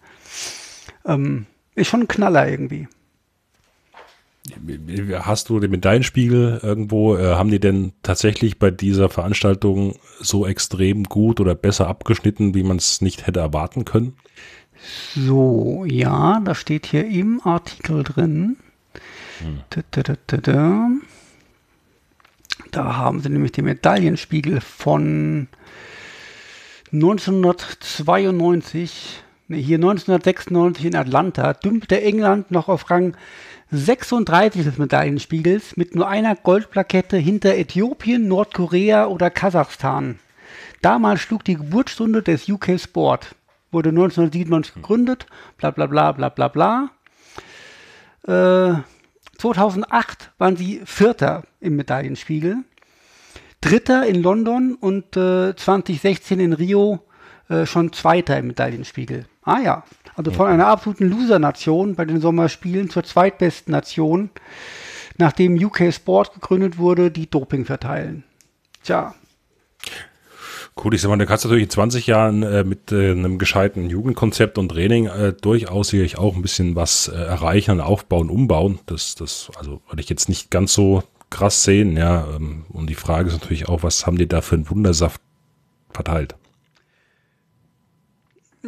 [1.04, 2.86] Ähm, ist schon ein Knaller irgendwie.
[5.20, 11.04] Hast du den Medaillenspiegel irgendwo, äh, haben die denn tatsächlich bei dieser Veranstaltung so extrem
[11.04, 14.16] gut oder besser abgeschnitten, wie man es nicht hätte erwarten können?
[15.14, 18.56] So, ja, da steht hier im Artikel drin.
[19.40, 19.60] Hm.
[22.70, 25.48] Da, haben sie nämlich den Medaillenspiegel von
[26.92, 33.16] 1992 hier 1996 in Atlanta dümpte England noch auf Rang
[33.70, 40.18] 36 des Medaillenspiegels mit nur einer Goldplakette hinter Äthiopien, Nordkorea oder Kasachstan.
[40.82, 43.34] Damals schlug die Geburtsstunde des UK Sport.
[43.70, 46.90] Wurde 1997 gegründet, bla bla bla bla bla bla.
[48.26, 48.80] Äh,
[49.38, 52.64] 2008 waren sie Vierter im Medaillenspiegel.
[53.60, 57.00] Dritter in London und äh, 2016 in Rio
[57.48, 59.26] äh, schon Zweiter im Medaillenspiegel.
[59.42, 64.30] Ah ja, also von einer absoluten Loser-Nation bei den Sommerspielen zur zweitbesten Nation,
[65.16, 68.24] nachdem UK Sport gegründet wurde, die Doping verteilen.
[68.82, 69.14] Tja.
[70.82, 73.90] Cool, ich sag mal, du kannst natürlich in 20 Jahren äh, mit äh, einem gescheiten
[73.90, 78.78] Jugendkonzept und Training äh, durchaus sicherlich auch ein bisschen was äh, erreichen, aufbauen, umbauen.
[78.86, 82.28] Das, das, also würde ich jetzt nicht ganz so krass sehen, ja.
[82.34, 85.20] Ähm, und die Frage ist natürlich auch, was haben die da für einen Wundersaft
[85.90, 86.36] verteilt?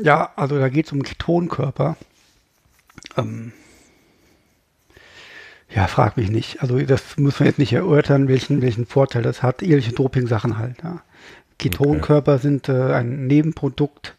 [0.03, 1.97] Ja, also da geht es um Ketonkörper.
[3.17, 3.53] Ähm,
[5.73, 6.61] ja, frag mich nicht.
[6.61, 9.63] Also das muss man jetzt nicht erörtern, welchen, welchen Vorteil das hat.
[9.63, 10.83] Ähnliche Doping-Sachen halt.
[10.83, 11.03] Ja.
[11.61, 12.43] Ketonkörper okay.
[12.43, 14.17] sind äh, ein Nebenprodukt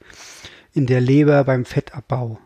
[0.74, 2.40] in der Leber beim Fettabbau.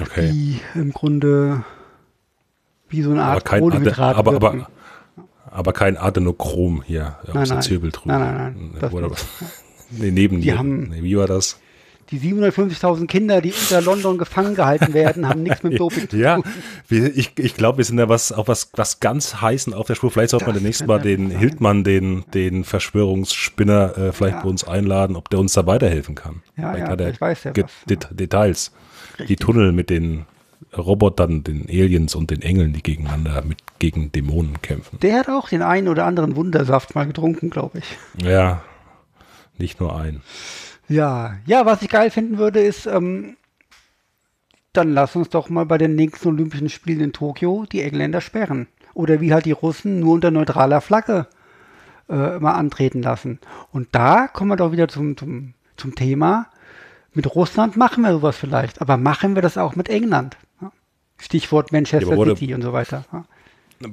[0.00, 0.30] Okay.
[0.30, 1.64] Die im Grunde
[2.88, 4.16] wie so eine Art aber Kohlenhydrat.
[4.16, 4.68] Aber, aber,
[5.50, 8.08] aber, kein Adenochrom hier nein, aus der Zirbeldrüse.
[8.08, 9.10] Nein, nein, nein.
[9.12, 9.26] Das
[9.90, 11.60] Nee, neben die haben, nee, wie war das?
[12.10, 16.20] Die 750.000 Kinder, die unter London gefangen gehalten werden, haben nichts mit Doping zu tun.
[16.20, 16.40] Ja,
[16.90, 20.10] ich, ich glaube, wir sind da was, auf was, was ganz heißen auf der Spur.
[20.10, 21.38] Vielleicht sollte man demnächst mal den sein.
[21.38, 24.42] Hildmann, den, den Verschwörungsspinner, äh, vielleicht ja.
[24.42, 26.42] bei uns einladen, ob der uns da weiterhelfen kann.
[26.56, 27.70] Ja, ja, ich weiß ja was.
[27.88, 28.72] Det Details.
[29.18, 29.26] Richtig.
[29.28, 30.26] Die Tunnel mit den
[30.76, 34.98] Robotern, den Aliens und den Engeln, die gegeneinander mit gegen Dämonen kämpfen.
[35.00, 37.84] Der hat auch den einen oder anderen Wundersaft mal getrunken, glaube ich.
[38.24, 38.62] Ja,
[39.58, 40.22] nicht nur ein.
[40.92, 43.36] Ja, ja, was ich geil finden würde, ist, ähm,
[44.74, 48.66] dann lass uns doch mal bei den nächsten Olympischen Spielen in Tokio die Engländer sperren.
[48.92, 51.28] Oder wie halt die Russen nur unter neutraler Flagge
[52.10, 53.38] äh, mal antreten lassen.
[53.70, 56.48] Und da kommen wir doch wieder zum, zum, zum Thema.
[57.14, 60.36] Mit Russland machen wir sowas vielleicht, aber machen wir das auch mit England?
[61.16, 63.04] Stichwort Manchester ja, City und so weiter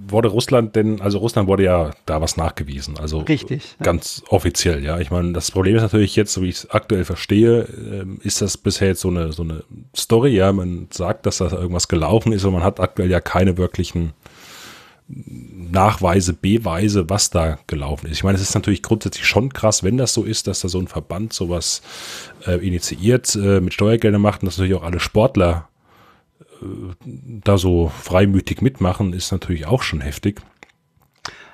[0.07, 4.33] wurde Russland denn, also Russland wurde ja da was nachgewiesen, also Richtig, ganz ja.
[4.33, 4.99] offiziell, ja.
[4.99, 8.41] Ich meine, das Problem ist natürlich jetzt, so wie ich es aktuell verstehe, ähm, ist
[8.41, 9.63] das bisher jetzt so eine, so eine
[9.95, 10.51] Story, ja.
[10.51, 14.13] Man sagt, dass da irgendwas gelaufen ist, aber man hat aktuell ja keine wirklichen
[15.07, 18.17] Nachweise, Beweise, was da gelaufen ist.
[18.17, 20.79] Ich meine, es ist natürlich grundsätzlich schon krass, wenn das so ist, dass da so
[20.79, 21.81] ein Verband sowas
[22.45, 25.68] äh, initiiert, äh, mit Steuergeldern macht und dass natürlich auch alle Sportler
[27.01, 30.41] da so freimütig mitmachen, ist natürlich auch schon heftig.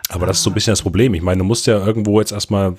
[0.10, 1.16] Aber das ist so ein bisschen das Problem.
[1.16, 2.76] Ich meine, du musst ja irgendwo jetzt erstmal,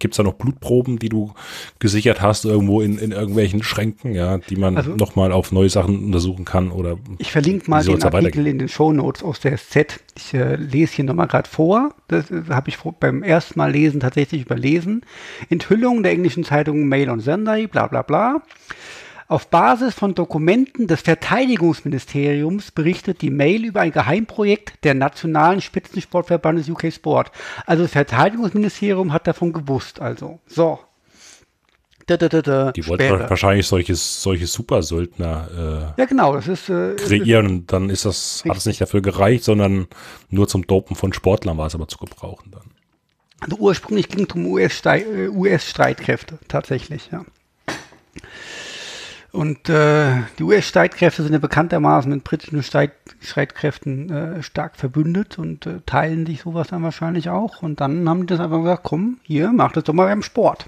[0.00, 1.32] gibt es da noch Blutproben, die du
[1.78, 6.04] gesichert hast, irgendwo in, in irgendwelchen Schränken, ja, die man also, nochmal auf neue Sachen
[6.06, 6.98] untersuchen kann oder.
[7.18, 10.00] Ich verlinke mal den Artikel in den Show Notes aus der SZ.
[10.16, 11.94] Ich äh, lese hier nochmal gerade vor.
[12.08, 15.02] Das äh, habe ich beim ersten Mal lesen tatsächlich überlesen.
[15.50, 18.42] Enthüllung der englischen Zeitung Mail on Sunday, bla bla bla.
[19.26, 26.68] Auf Basis von Dokumenten des Verteidigungsministeriums berichtet die Mail über ein Geheimprojekt der nationalen Spitzensportverbandes
[26.68, 27.30] UK Sport.
[27.66, 30.00] Also das Verteidigungsministerium hat davon gewusst.
[30.00, 30.78] Also so.
[32.06, 33.30] Da, da, da, Die wollten später.
[33.30, 37.46] wahrscheinlich solche, solche Supersöldner Ja, genau, das ist, äh, äh, kreieren.
[37.46, 39.86] Und dann ist das, hat es nicht dafür gereicht, sondern
[40.28, 42.70] nur zum Dopen von Sportlern war es aber zu gebrauchen dann.
[43.40, 47.24] Also ursprünglich ging es um US-Stei- äh, US-Streitkräfte, tatsächlich, ja.
[49.34, 55.66] Und äh, die US-Streitkräfte sind ja bekanntermaßen mit britischen Streit Streitkräften äh, stark verbündet und
[55.66, 57.60] äh, teilen sich sowas dann wahrscheinlich auch.
[57.60, 60.66] Und dann haben die das einfach gesagt, komm, hier, mach das doch mal beim Sport.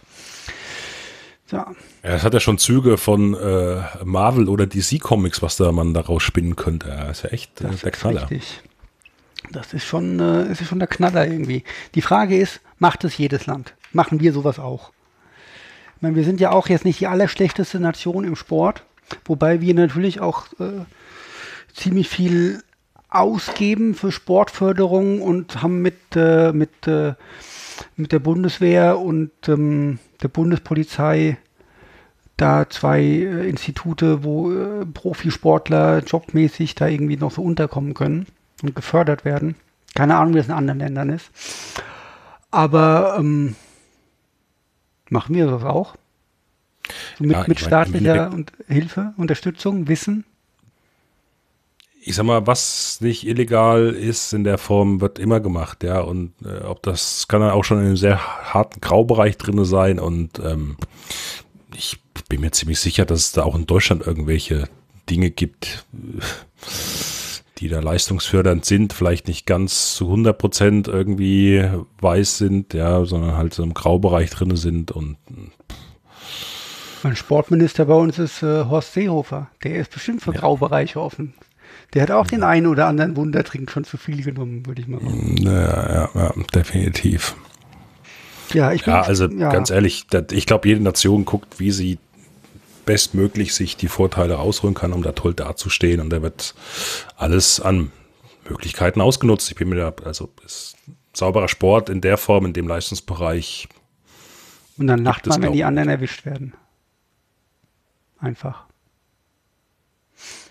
[1.47, 5.71] So, Ja, es hat ja schon Züge von äh, Marvel oder DC Comics, was da
[5.71, 6.89] man daraus spinnen könnte.
[6.89, 8.23] Ja, ist ja echt äh, das der ist Knaller.
[8.23, 8.62] richtig.
[9.53, 11.62] Das ist schon, äh, ist schon der Knaller irgendwie.
[11.95, 13.75] Die Frage ist, macht es jedes Land?
[13.93, 14.91] Machen wir sowas auch?
[15.97, 18.84] Ich meine, wir sind ja auch jetzt nicht die allerschlechteste Nation im Sport,
[19.24, 20.84] wobei wir natürlich auch äh,
[21.74, 22.62] ziemlich viel
[23.09, 27.14] ausgeben für Sportförderung und haben mit, äh, mit, äh,
[27.97, 31.38] mit der Bundeswehr und ähm, der Bundespolizei
[32.36, 38.26] da zwei äh, Institute, wo äh, Profisportler jobmäßig da irgendwie noch so unterkommen können
[38.62, 39.55] und gefördert werden.
[39.94, 41.30] Keine Ahnung, wie das in anderen Ländern ist.
[42.51, 43.57] Aber ähm,
[45.11, 45.96] machen wir das auch?
[47.18, 50.24] Mit, Ja, mit staatlicher und Hilfe, Unterstützung, Wissen?
[52.00, 56.00] Ich sag mal, was nicht illegal ist in der Form, wird immer gemacht, ja.
[56.00, 59.98] Und äh, ob das kann dann auch schon in einem sehr harten Graubereich drin sein.
[59.98, 60.76] Und ähm,
[61.74, 61.98] ich
[62.28, 64.68] bin mir ziemlich sicher, dass es da auch in Deutschland irgendwelche
[65.11, 65.84] Dinge gibt,
[67.59, 71.64] die da leistungsfördernd sind, vielleicht nicht ganz zu 100 Prozent irgendwie
[72.00, 75.16] weiß sind, ja, sondern halt so im Graubereich drin sind und
[77.02, 79.48] Mein Sportminister bei uns ist äh, Horst Seehofer.
[79.64, 81.34] Der ist bestimmt für Graubereiche offen.
[81.94, 85.00] Der hat auch den einen oder anderen Wundertrink schon zu viel genommen, würde ich mal
[85.00, 85.36] sagen.
[85.38, 87.36] ja, ja, ja definitiv.
[88.52, 91.98] Ja, ich bin, Ja, also ja, ganz ehrlich, ich glaube, jede Nation guckt, wie sie
[92.87, 96.01] bestmöglich sich die Vorteile ausholen kann, um da toll dazustehen.
[96.01, 96.55] Und da wird
[97.16, 97.93] alles an
[98.49, 99.51] Möglichkeiten ausgenutzt.
[99.51, 100.76] Ich bin mir da, also ist
[101.12, 103.68] sauberer Sport in der Form, in dem Leistungsbereich.
[104.78, 106.55] Und dann lacht man, wenn die anderen erwischt werden.
[108.18, 108.64] Einfach.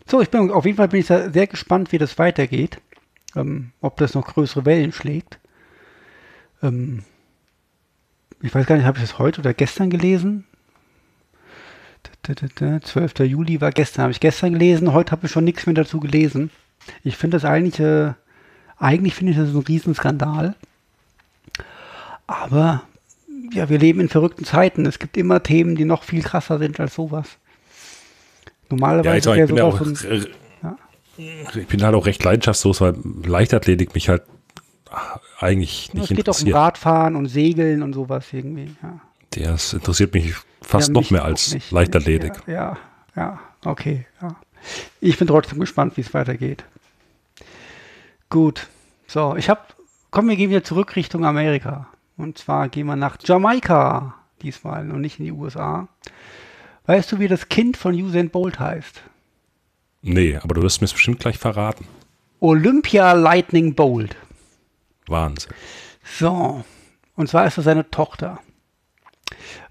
[0.07, 2.79] So, ich bin auf jeden Fall bin ich da sehr gespannt, wie das weitergeht.
[3.35, 5.39] Ähm, ob das noch größere Wellen schlägt.
[6.61, 7.03] Ähm,
[8.41, 10.45] ich weiß gar nicht, habe ich das heute oder gestern gelesen?
[12.23, 13.19] Da, da, da, da, 12.
[13.19, 16.51] Juli war gestern, habe ich gestern gelesen, heute habe ich schon nichts mehr dazu gelesen.
[17.03, 18.13] Ich finde das eigentlich, äh,
[18.77, 20.55] eigentlich finde ich das ein Riesenskandal.
[22.27, 22.83] Aber
[23.53, 24.85] ja, wir leben in verrückten Zeiten.
[24.85, 27.37] Es gibt immer Themen, die noch viel krasser sind als sowas.
[28.69, 30.25] Normalerweise Ja, ich, sag, wäre ich, bin auch, so ein,
[31.17, 32.95] äh, ich bin halt auch recht leidenschaftslos, weil
[33.25, 34.23] Leichtathletik mich halt
[35.39, 36.55] eigentlich Ja, nicht es geht auch um interessiert.
[36.55, 38.75] Radfahren und Segeln und sowas irgendwie.
[38.81, 38.99] Ja.
[39.31, 40.33] Das interessiert mich
[40.65, 41.71] fast Ja, noch mehr als nicht.
[41.71, 42.33] Leichtathletik.
[42.47, 42.77] Ja, ja,
[43.15, 44.05] ja, okay.
[44.21, 44.35] Ja.
[44.99, 46.63] Ich bin trotzdem gespannt, wie es weitergeht.
[48.29, 48.67] Gut.
[49.07, 49.61] So, ich habe,
[50.11, 51.87] kommen wir gehen wieder zurück Richtung Amerika.
[52.17, 55.87] Und zwar gehen wir nach Jamaika diesmal und nicht in die USA.
[56.85, 59.01] Weißt du, wie das Kind von Usain Bolt heißt?
[60.01, 61.87] Nee, aber du wirst mir es bestimmt gleich verraten.
[62.39, 64.15] Olympia Lightning Bolt.
[65.07, 65.51] Wahnsinn.
[66.03, 66.63] So,
[67.15, 68.39] und zwar ist das seine Tochter.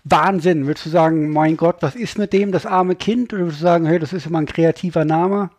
[0.04, 3.32] Wahnsinn, würdest du sagen, mein Gott, was ist mit dem, das arme Kind?
[3.32, 5.50] Oder würdest du sagen, hey, das ist immer ein kreativer Name?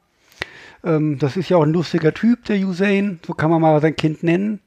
[0.84, 3.96] Ähm, das ist ja auch ein lustiger Typ, der Usain, so kann man mal sein
[3.96, 4.60] Kind nennen.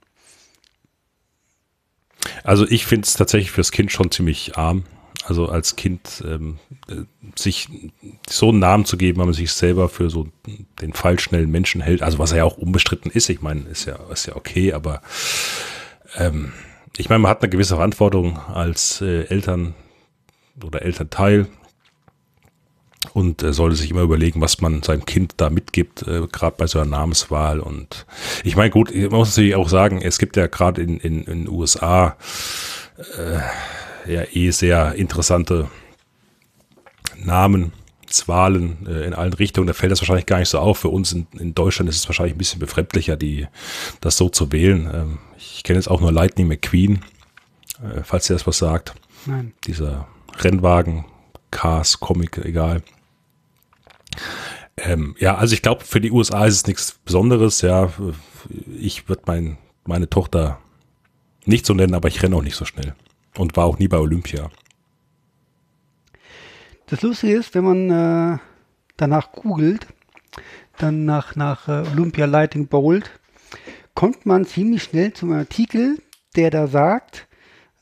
[2.43, 4.85] Also ich finde es tatsächlich fürs Kind schon ziemlich arm.
[5.25, 6.59] Also als Kind ähm,
[6.89, 7.03] äh,
[7.37, 7.69] sich
[8.29, 10.29] so einen Namen zu geben, wenn man sich selber für so
[10.81, 13.97] den fallschnellen Menschen hält, also was er ja auch unbestritten ist, ich meine, ist ja,
[14.11, 15.03] ist ja okay, aber
[16.17, 16.53] ähm,
[16.97, 19.75] ich meine, man hat eine gewisse Verantwortung als äh, Eltern
[20.65, 21.47] oder Elternteil
[23.13, 26.67] und äh, sollte sich immer überlegen, was man seinem Kind da mitgibt, äh, gerade bei
[26.67, 27.61] so einer Namenswahl.
[27.61, 28.07] Und
[28.45, 31.45] ich meine, gut, man muss natürlich auch sagen, es gibt ja gerade in, in, in
[31.45, 32.17] den USA
[33.17, 35.69] äh, ja eh sehr interessante
[37.17, 37.73] Namen,
[38.27, 39.67] Wahlen äh, in allen Richtungen.
[39.67, 40.79] Da fällt das wahrscheinlich gar nicht so auf.
[40.79, 43.47] Für uns in, in Deutschland ist es wahrscheinlich ein bisschen befremdlicher, die,
[44.01, 44.91] das so zu wählen.
[44.93, 47.05] Ähm, ich kenne jetzt auch nur Lightning McQueen,
[47.83, 48.95] äh, falls ihr das was sagt.
[49.27, 49.53] Nein.
[49.65, 51.05] Dieser Rennwagen,
[51.51, 52.83] Cars, Comic, egal.
[54.77, 57.61] Ähm, ja, also ich glaube, für die USA ist es nichts Besonderes.
[57.63, 57.93] Ja,
[58.79, 60.59] ich würde mein, meine Tochter
[61.45, 62.95] nicht so nennen, aber ich renne auch nicht so schnell.
[63.37, 64.51] Und war auch nie bei Olympia.
[66.91, 68.39] Das Lustige ist, wenn man äh,
[68.97, 69.87] danach googelt,
[70.79, 73.11] dann nach, nach äh, Olympia Lightning Bolt,
[73.95, 76.01] kommt man ziemlich schnell zum Artikel,
[76.35, 77.29] der da sagt,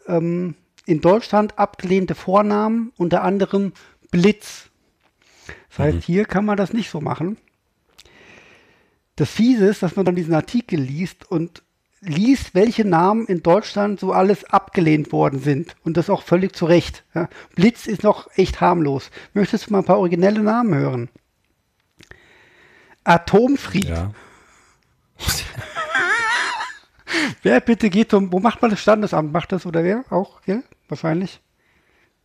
[0.09, 3.73] ähm, in Deutschland abgelehnte Vornamen, unter anderem
[4.11, 4.71] Blitz.
[5.69, 7.37] Das heißt, hier kann man das nicht so machen.
[9.15, 11.63] Das Fiese ist, dass man dann diesen Artikel liest und
[12.09, 15.77] liest, welche Namen in Deutschland so alles abgelehnt worden sind.
[15.85, 17.05] Und das auch völlig zu Recht.
[17.15, 17.29] Ja.
[17.55, 19.11] Blitz ist noch echt harmlos.
[19.35, 21.09] Möchtest du mal ein paar originelle Namen hören?
[23.05, 23.89] Atomfried.
[23.89, 24.13] Ja.
[27.43, 29.33] Wer bitte geht zum, wo macht man das Standesamt?
[29.33, 30.05] Macht das oder wer?
[30.11, 30.61] Auch, ja?
[30.89, 31.41] Wahrscheinlich.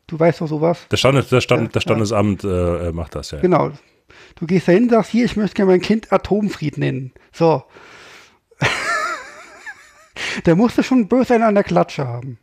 [0.07, 0.85] Du weißt doch sowas.
[0.89, 3.39] Das, Stand, das, Stand, das Standesamt äh, äh, macht das, ja.
[3.39, 3.71] Genau.
[4.35, 7.13] Du gehst dahin, sagst, hier, ich möchte gerne mein Kind Atomfried nennen.
[7.31, 7.63] So.
[10.45, 12.37] Der musste schon böse einen an der Klatsche haben.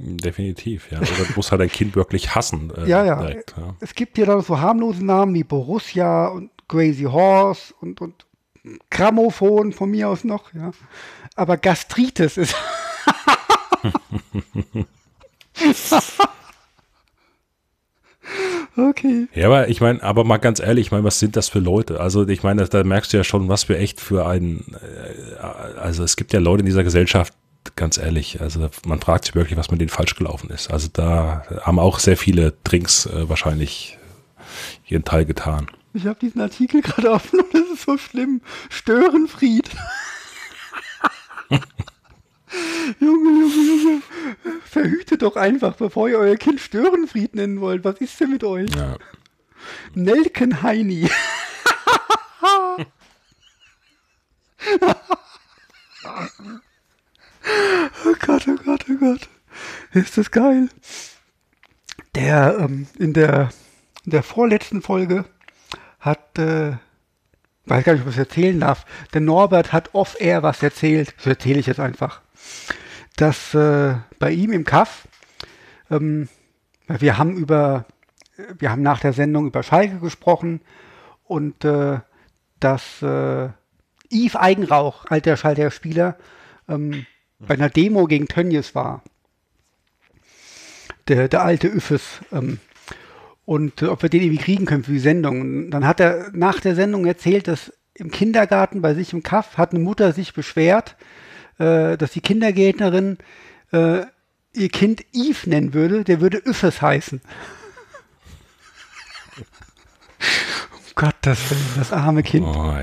[0.00, 0.98] Definitiv, ja.
[0.98, 2.72] Oder du musst halt dein Kind wirklich hassen.
[2.76, 3.16] Äh, Ja, ja.
[3.20, 3.74] Direkt, ja.
[3.80, 8.26] Es gibt ja dann so harmlose Namen wie Borussia und Crazy Horse und, und
[8.90, 10.70] Grammophon von mir aus noch, ja.
[11.34, 12.54] Aber Gastritis ist.
[18.78, 19.28] okay.
[19.34, 22.00] Ja, aber ich meine, aber mal ganz ehrlich, ich meine, was sind das für Leute?
[22.00, 26.04] Also ich meine, da merkst du ja schon, was wir echt für ein, äh, also
[26.04, 27.34] es gibt ja Leute in dieser Gesellschaft,
[27.76, 30.70] ganz ehrlich, also man fragt sich wirklich, was mit denen falsch gelaufen ist.
[30.70, 33.98] Also da haben auch sehr viele Drinks äh, wahrscheinlich
[34.86, 35.66] ihren Teil getan.
[35.94, 38.40] Ich habe diesen Artikel gerade offen und das ist so schlimm.
[38.68, 39.68] Störenfried.
[43.00, 44.02] Junge, Junge, Junge.
[44.64, 47.84] Verhütet doch einfach, bevor ihr euer Kind Störenfried nennen wollt.
[47.84, 48.70] Was ist denn mit euch?
[48.74, 48.96] Ja.
[49.94, 51.08] Nelkenheini.
[58.04, 59.28] oh Gott, oh Gott, oh Gott.
[59.92, 60.68] Ist das geil.
[62.14, 63.50] Der, ähm, in der,
[64.04, 65.24] in der vorletzten Folge
[66.00, 66.76] hat, äh,
[67.68, 71.14] weiß gar nicht, ob ich es erzählen darf, der Norbert hat off-air was erzählt.
[71.18, 72.20] Das erzähle ich jetzt einfach.
[73.16, 75.08] Dass äh, bei ihm im Kaff,
[75.90, 76.28] ähm,
[76.86, 77.84] wir haben über,
[78.58, 80.60] wir haben nach der Sendung über Schalke gesprochen
[81.24, 81.98] und äh,
[82.60, 83.48] dass äh,
[84.10, 86.16] Yves Eigenrauch, alter Schalker Spieler,
[86.68, 87.06] ähm,
[87.38, 89.02] bei einer Demo gegen Tönnies war.
[91.06, 92.20] Der, der alte Üffes.
[92.32, 92.58] Ähm,
[93.48, 95.40] und ob wir den irgendwie kriegen können für die Sendung.
[95.40, 99.56] Und dann hat er nach der Sendung erzählt, dass im Kindergarten bei sich im Kaff
[99.56, 100.96] hat eine Mutter sich beschwert,
[101.58, 103.16] äh, dass die Kindergärtnerin
[103.72, 104.02] äh,
[104.52, 107.22] ihr Kind Yves nennen würde, der würde Üffes heißen.
[109.38, 109.44] um
[110.94, 112.46] Gottes Willen, das arme Kind.
[112.46, 112.74] Oh.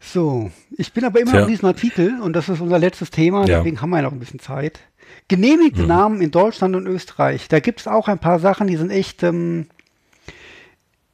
[0.00, 1.42] So, ich bin aber immer Tja.
[1.42, 3.58] auf diesem Artikel und das ist unser letztes Thema, Ja.
[3.58, 4.80] deswegen haben wir ja noch ein bisschen Zeit.
[5.28, 7.48] Genehmigte Namen in Deutschland und Österreich.
[7.48, 9.66] Da gibt es auch ein paar Sachen, die sind echt ähm,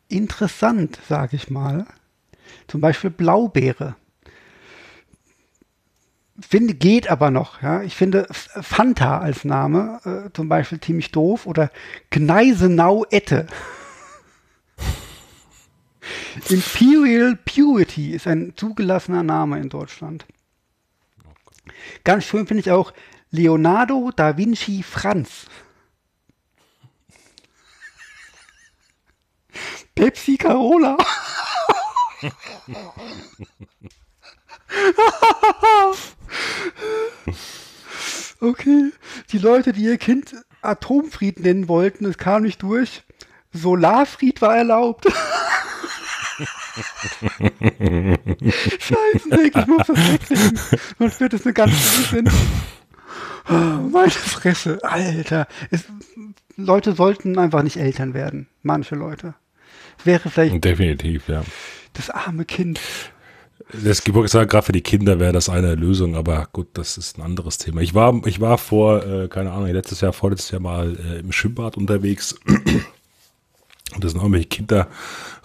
[0.09, 1.87] interessant, sage ich mal.
[2.69, 3.97] Zum Beispiel Blaubeere.
[6.41, 7.63] Finde, geht aber noch.
[7.63, 7.83] Ja?
[7.83, 11.71] Ich finde Fanta als Name äh, zum Beispiel ziemlich doof oder
[12.11, 13.47] Gneisenau-Ette.
[16.49, 20.27] Imperial Purity ist ein zugelassener Name in Deutschland.
[22.05, 22.93] Ganz schön finde ich auch
[23.33, 25.47] Leonardo da Vinci Franz.
[29.95, 30.99] Pepsi Carola.
[38.41, 38.93] okay,
[39.31, 43.03] die Leute, die ihr Kind Atomfried nennen wollten, es kam nicht durch.
[43.55, 45.07] Solarfried war erlaubt.
[48.79, 50.61] Scheiße, ich muss das wegnehmen.
[50.99, 52.31] Sonst wird es eine ganz Sinn.
[53.49, 55.47] Meine Fresse, Alter.
[55.71, 55.85] Es,
[56.57, 58.49] Leute sollten einfach nicht Eltern werden.
[58.63, 59.35] Manche Leute.
[60.05, 61.43] Wäre vielleicht Definitiv, ja.
[61.93, 62.81] das arme Kind.
[63.73, 67.23] Das sagen, gerade für die Kinder wäre das eine Lösung, aber gut, das ist ein
[67.23, 67.81] anderes Thema.
[67.81, 71.33] Ich war, ich war vor, äh, keine Ahnung, letztes Jahr, vorletztes Jahr mal äh, im
[71.33, 72.35] Schwimmbad unterwegs.
[73.95, 74.89] Und da sind irgendwelche Kinder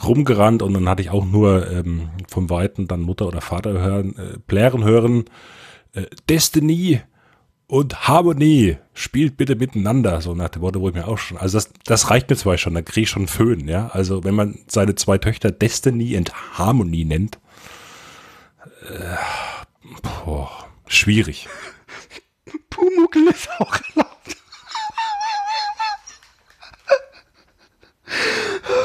[0.04, 4.16] rumgerannt und dann hatte ich auch nur ähm, vom Weiten dann Mutter oder Vater hören,
[4.18, 5.26] äh, plären hören,
[5.94, 7.02] äh, Destiny
[7.68, 11.58] und Harmonie spielt bitte miteinander, so nach dem Motto, wo ich mir auch schon, also
[11.58, 14.60] das, das reicht mir zwar schon, da kriege ich schon Föhn, ja, also wenn man
[14.68, 17.40] seine zwei Töchter Destiny und Harmony nennt,
[20.02, 21.48] Boah, schwierig.
[22.70, 24.38] Pumuckel ist auch erlaubt.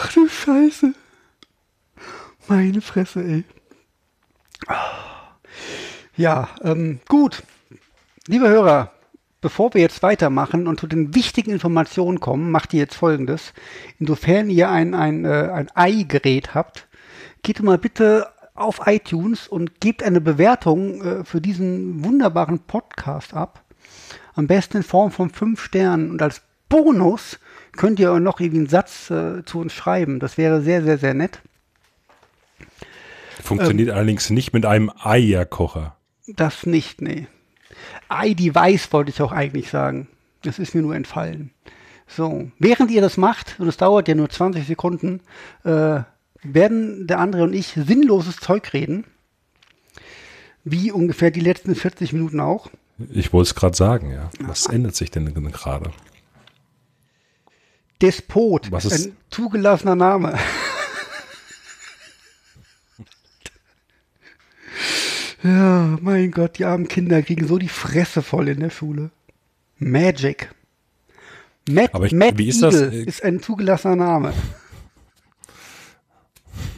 [0.00, 0.94] Ach du Scheiße.
[2.48, 3.44] Meine Fresse, ey.
[6.16, 7.42] Ja, ähm, gut.
[8.28, 8.92] Liebe Hörer,
[9.40, 13.52] bevor wir jetzt weitermachen und zu den wichtigen Informationen kommen, macht ihr jetzt folgendes.
[13.98, 16.86] Insofern ihr ein, ein, äh, ein i-Gerät habt,
[17.42, 23.64] geht mal bitte auf iTunes und gebt eine Bewertung äh, für diesen wunderbaren Podcast ab.
[24.34, 26.12] Am besten in Form von fünf Sternen.
[26.12, 27.40] Und als Bonus
[27.72, 30.20] könnt ihr noch irgendwie einen Satz äh, zu uns schreiben.
[30.20, 31.42] Das wäre sehr, sehr, sehr nett.
[33.42, 35.96] Funktioniert ähm, allerdings nicht mit einem Eierkocher.
[36.28, 37.26] Das nicht, nee.
[38.10, 40.08] iDevice wollte ich auch eigentlich sagen.
[40.42, 41.50] Das ist mir nur entfallen.
[42.06, 45.20] So, während ihr das macht, und es dauert ja nur 20 Sekunden,
[45.64, 46.00] äh,
[46.42, 49.04] werden der andere und ich sinnloses Zeug reden.
[50.64, 52.70] Wie ungefähr die letzten 40 Minuten auch.
[53.10, 54.30] Ich wollte es gerade sagen, ja.
[54.40, 54.74] Was Aha.
[54.74, 55.90] ändert sich denn gerade?
[58.00, 60.38] Despot, Was ist ein zugelassener Name.
[65.42, 69.10] ja, mein Gott, die armen Kinder kriegen so die Fresse voll in der Schule.
[69.78, 70.50] Magic.
[71.68, 72.94] Matt, Aber ich, Matt wie ist Eagle das?
[72.94, 74.32] ist ein zugelassener Name.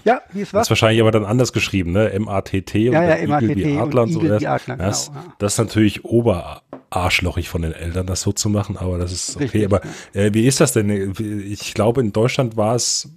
[0.05, 0.61] Ja, wie ist was?
[0.61, 2.11] Das ist wahrscheinlich aber dann anders geschrieben, ne?
[2.13, 4.23] M-A-T-T und ja, ja, Igel wie Adler und, und so.
[4.23, 5.35] Wie Adler, das, genau, ja.
[5.39, 9.45] das ist natürlich oberarschlochig von den Eltern, das so zu machen, aber das ist okay.
[9.45, 9.81] Richtig, aber
[10.13, 11.15] äh, wie ist das denn?
[11.47, 13.09] Ich glaube, in Deutschland war es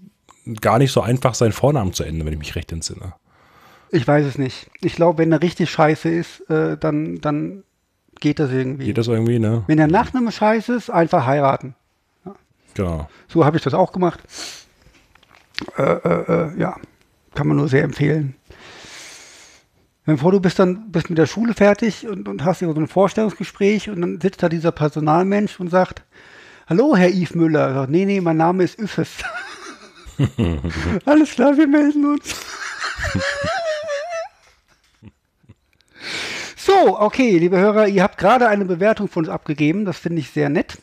[0.62, 3.14] gar nicht so einfach, seinen Vornamen zu ändern, wenn ich mich recht entsinne.
[3.92, 4.70] Ich weiß es nicht.
[4.82, 7.64] Ich glaube, wenn er richtig scheiße ist, äh, dann, dann
[8.20, 8.86] geht das irgendwie.
[8.86, 9.64] Geht das irgendwie, ne?
[9.68, 11.76] Wenn der Nachname scheiße ist, einfach heiraten.
[12.26, 12.36] Ja.
[12.74, 13.10] Genau.
[13.28, 14.20] So habe ich das auch gemacht.
[15.78, 16.76] Äh, äh, äh, ja,
[17.34, 18.36] kann man nur sehr empfehlen.
[20.06, 23.90] Bevor du bist dann bist mit der Schule fertig und, und hast so ein Vorstellungsgespräch
[23.90, 26.04] und dann sitzt da dieser Personalmensch und sagt,
[26.70, 27.74] Hallo, Herr Yves Müller.
[27.74, 29.10] Sagt, nee, nee, mein Name ist Üffes.
[31.06, 32.36] Alles klar, wir melden uns.
[36.68, 39.86] so, okay, liebe Hörer, ihr habt gerade eine Bewertung von uns abgegeben.
[39.86, 40.78] Das finde ich sehr nett.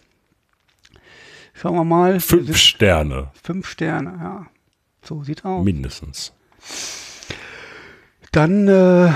[1.52, 2.20] Schauen wir mal.
[2.20, 3.30] Fünf Sterne.
[3.42, 4.46] Fünft Sterne, ja.
[5.02, 5.62] So sieht aus.
[5.62, 6.32] Mindestens.
[8.32, 9.12] Dann äh,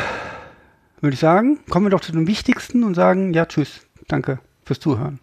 [1.01, 3.87] würde ich sagen, kommen wir doch zu dem Wichtigsten und sagen, ja, tschüss.
[4.07, 5.21] Danke fürs Zuhören,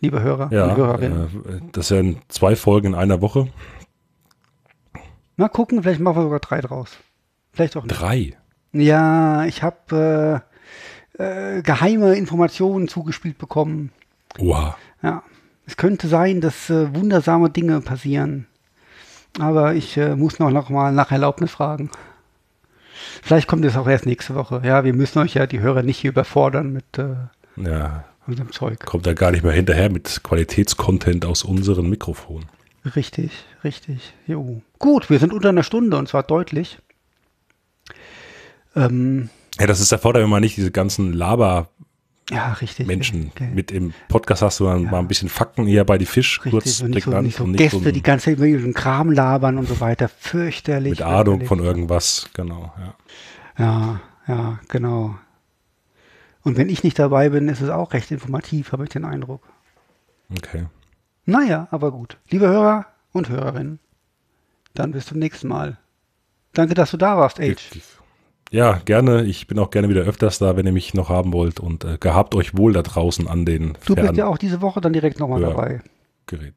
[0.00, 1.44] liebe Hörer ja, und Hörerinnen.
[1.46, 3.48] Äh, das sind zwei Folgen in einer Woche.
[5.36, 6.90] Mal gucken, vielleicht machen wir sogar drei draus.
[7.52, 8.00] Vielleicht auch nicht.
[8.00, 8.36] Drei?
[8.72, 10.42] Ja, ich habe
[11.18, 13.90] äh, geheime Informationen zugespielt bekommen.
[14.38, 14.74] Wow.
[15.02, 15.22] Ja,
[15.66, 18.46] es könnte sein, dass äh, wundersame Dinge passieren.
[19.38, 21.90] Aber ich äh, muss noch, noch mal nach Erlaubnis fragen.
[23.22, 24.62] Vielleicht kommt es auch erst nächste Woche.
[24.64, 27.14] Ja, wir müssen euch ja die Hörer nicht hier überfordern mit äh,
[27.56, 28.04] ja.
[28.26, 28.80] unserem Zeug.
[28.86, 32.46] Kommt da gar nicht mehr hinterher mit Qualitätscontent aus unseren Mikrofonen.
[32.96, 33.30] Richtig,
[33.64, 34.14] richtig.
[34.26, 34.62] Jo.
[34.78, 36.78] Gut, wir sind unter einer Stunde und zwar deutlich.
[38.74, 41.68] Ähm, ja, das ist der Vorteil, wenn man nicht diese ganzen Laber
[42.30, 42.86] ja, richtig.
[42.86, 43.48] Menschen okay.
[43.54, 44.90] mit im Podcast hast du dann ja.
[44.90, 46.50] mal ein bisschen Fakten eher bei die Fisch richtig.
[46.50, 49.56] kurz und nicht so, nicht so nicht Gäste, so die ganze über ihren Kram labern
[49.56, 50.08] und so weiter.
[50.08, 50.98] Fürchterlich.
[50.98, 52.72] Mit Ahnung von irgendwas, genau.
[52.78, 53.64] Ja.
[53.64, 55.16] ja, ja, genau.
[56.42, 59.42] Und wenn ich nicht dabei bin, ist es auch recht informativ, habe ich den Eindruck.
[60.30, 60.66] Okay.
[61.24, 62.18] Naja, aber gut.
[62.30, 63.78] Liebe Hörer und Hörerinnen,
[64.74, 65.78] dann bis zum nächsten Mal.
[66.52, 67.70] Danke, dass du da warst, Age.
[68.50, 69.24] Ja, gerne.
[69.24, 71.60] Ich bin auch gerne wieder öfters da, wenn ihr mich noch haben wollt.
[71.60, 74.80] Und äh, gehabt euch wohl da draußen an den Du bist ja auch diese Woche
[74.80, 75.80] dann direkt nochmal dabei.
[76.26, 76.54] Gerät.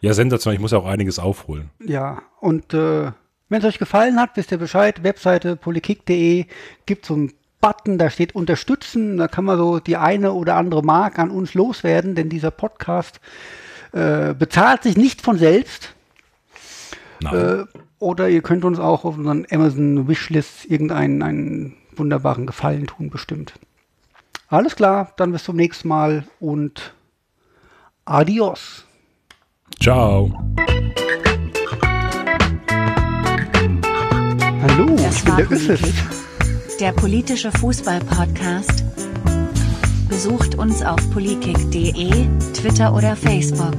[0.00, 0.56] Ja, sensationell.
[0.56, 1.70] Ich muss ja auch einiges aufholen.
[1.84, 3.10] Ja, und äh,
[3.48, 5.02] wenn es euch gefallen hat, wisst ihr Bescheid.
[5.02, 6.46] Webseite polikick.de
[6.86, 9.16] gibt so einen Button, da steht Unterstützen.
[9.16, 13.20] Da kann man so die eine oder andere Mark an uns loswerden, denn dieser Podcast
[13.92, 15.94] äh, bezahlt sich nicht von selbst.
[17.20, 17.66] Nein.
[18.04, 23.54] Oder ihr könnt uns auch auf unseren Amazon Wishlist irgendeinen einen wunderbaren Gefallen tun, bestimmt.
[24.48, 26.92] Alles klar, dann bis zum nächsten Mal und
[28.04, 28.84] adios.
[29.82, 30.30] Ciao.
[34.60, 35.94] Hallo, das ich bin der Politik,
[36.80, 38.84] der politische Fußball-Podcast.
[40.10, 43.78] Besucht uns auf polikick.de, Twitter oder Facebook.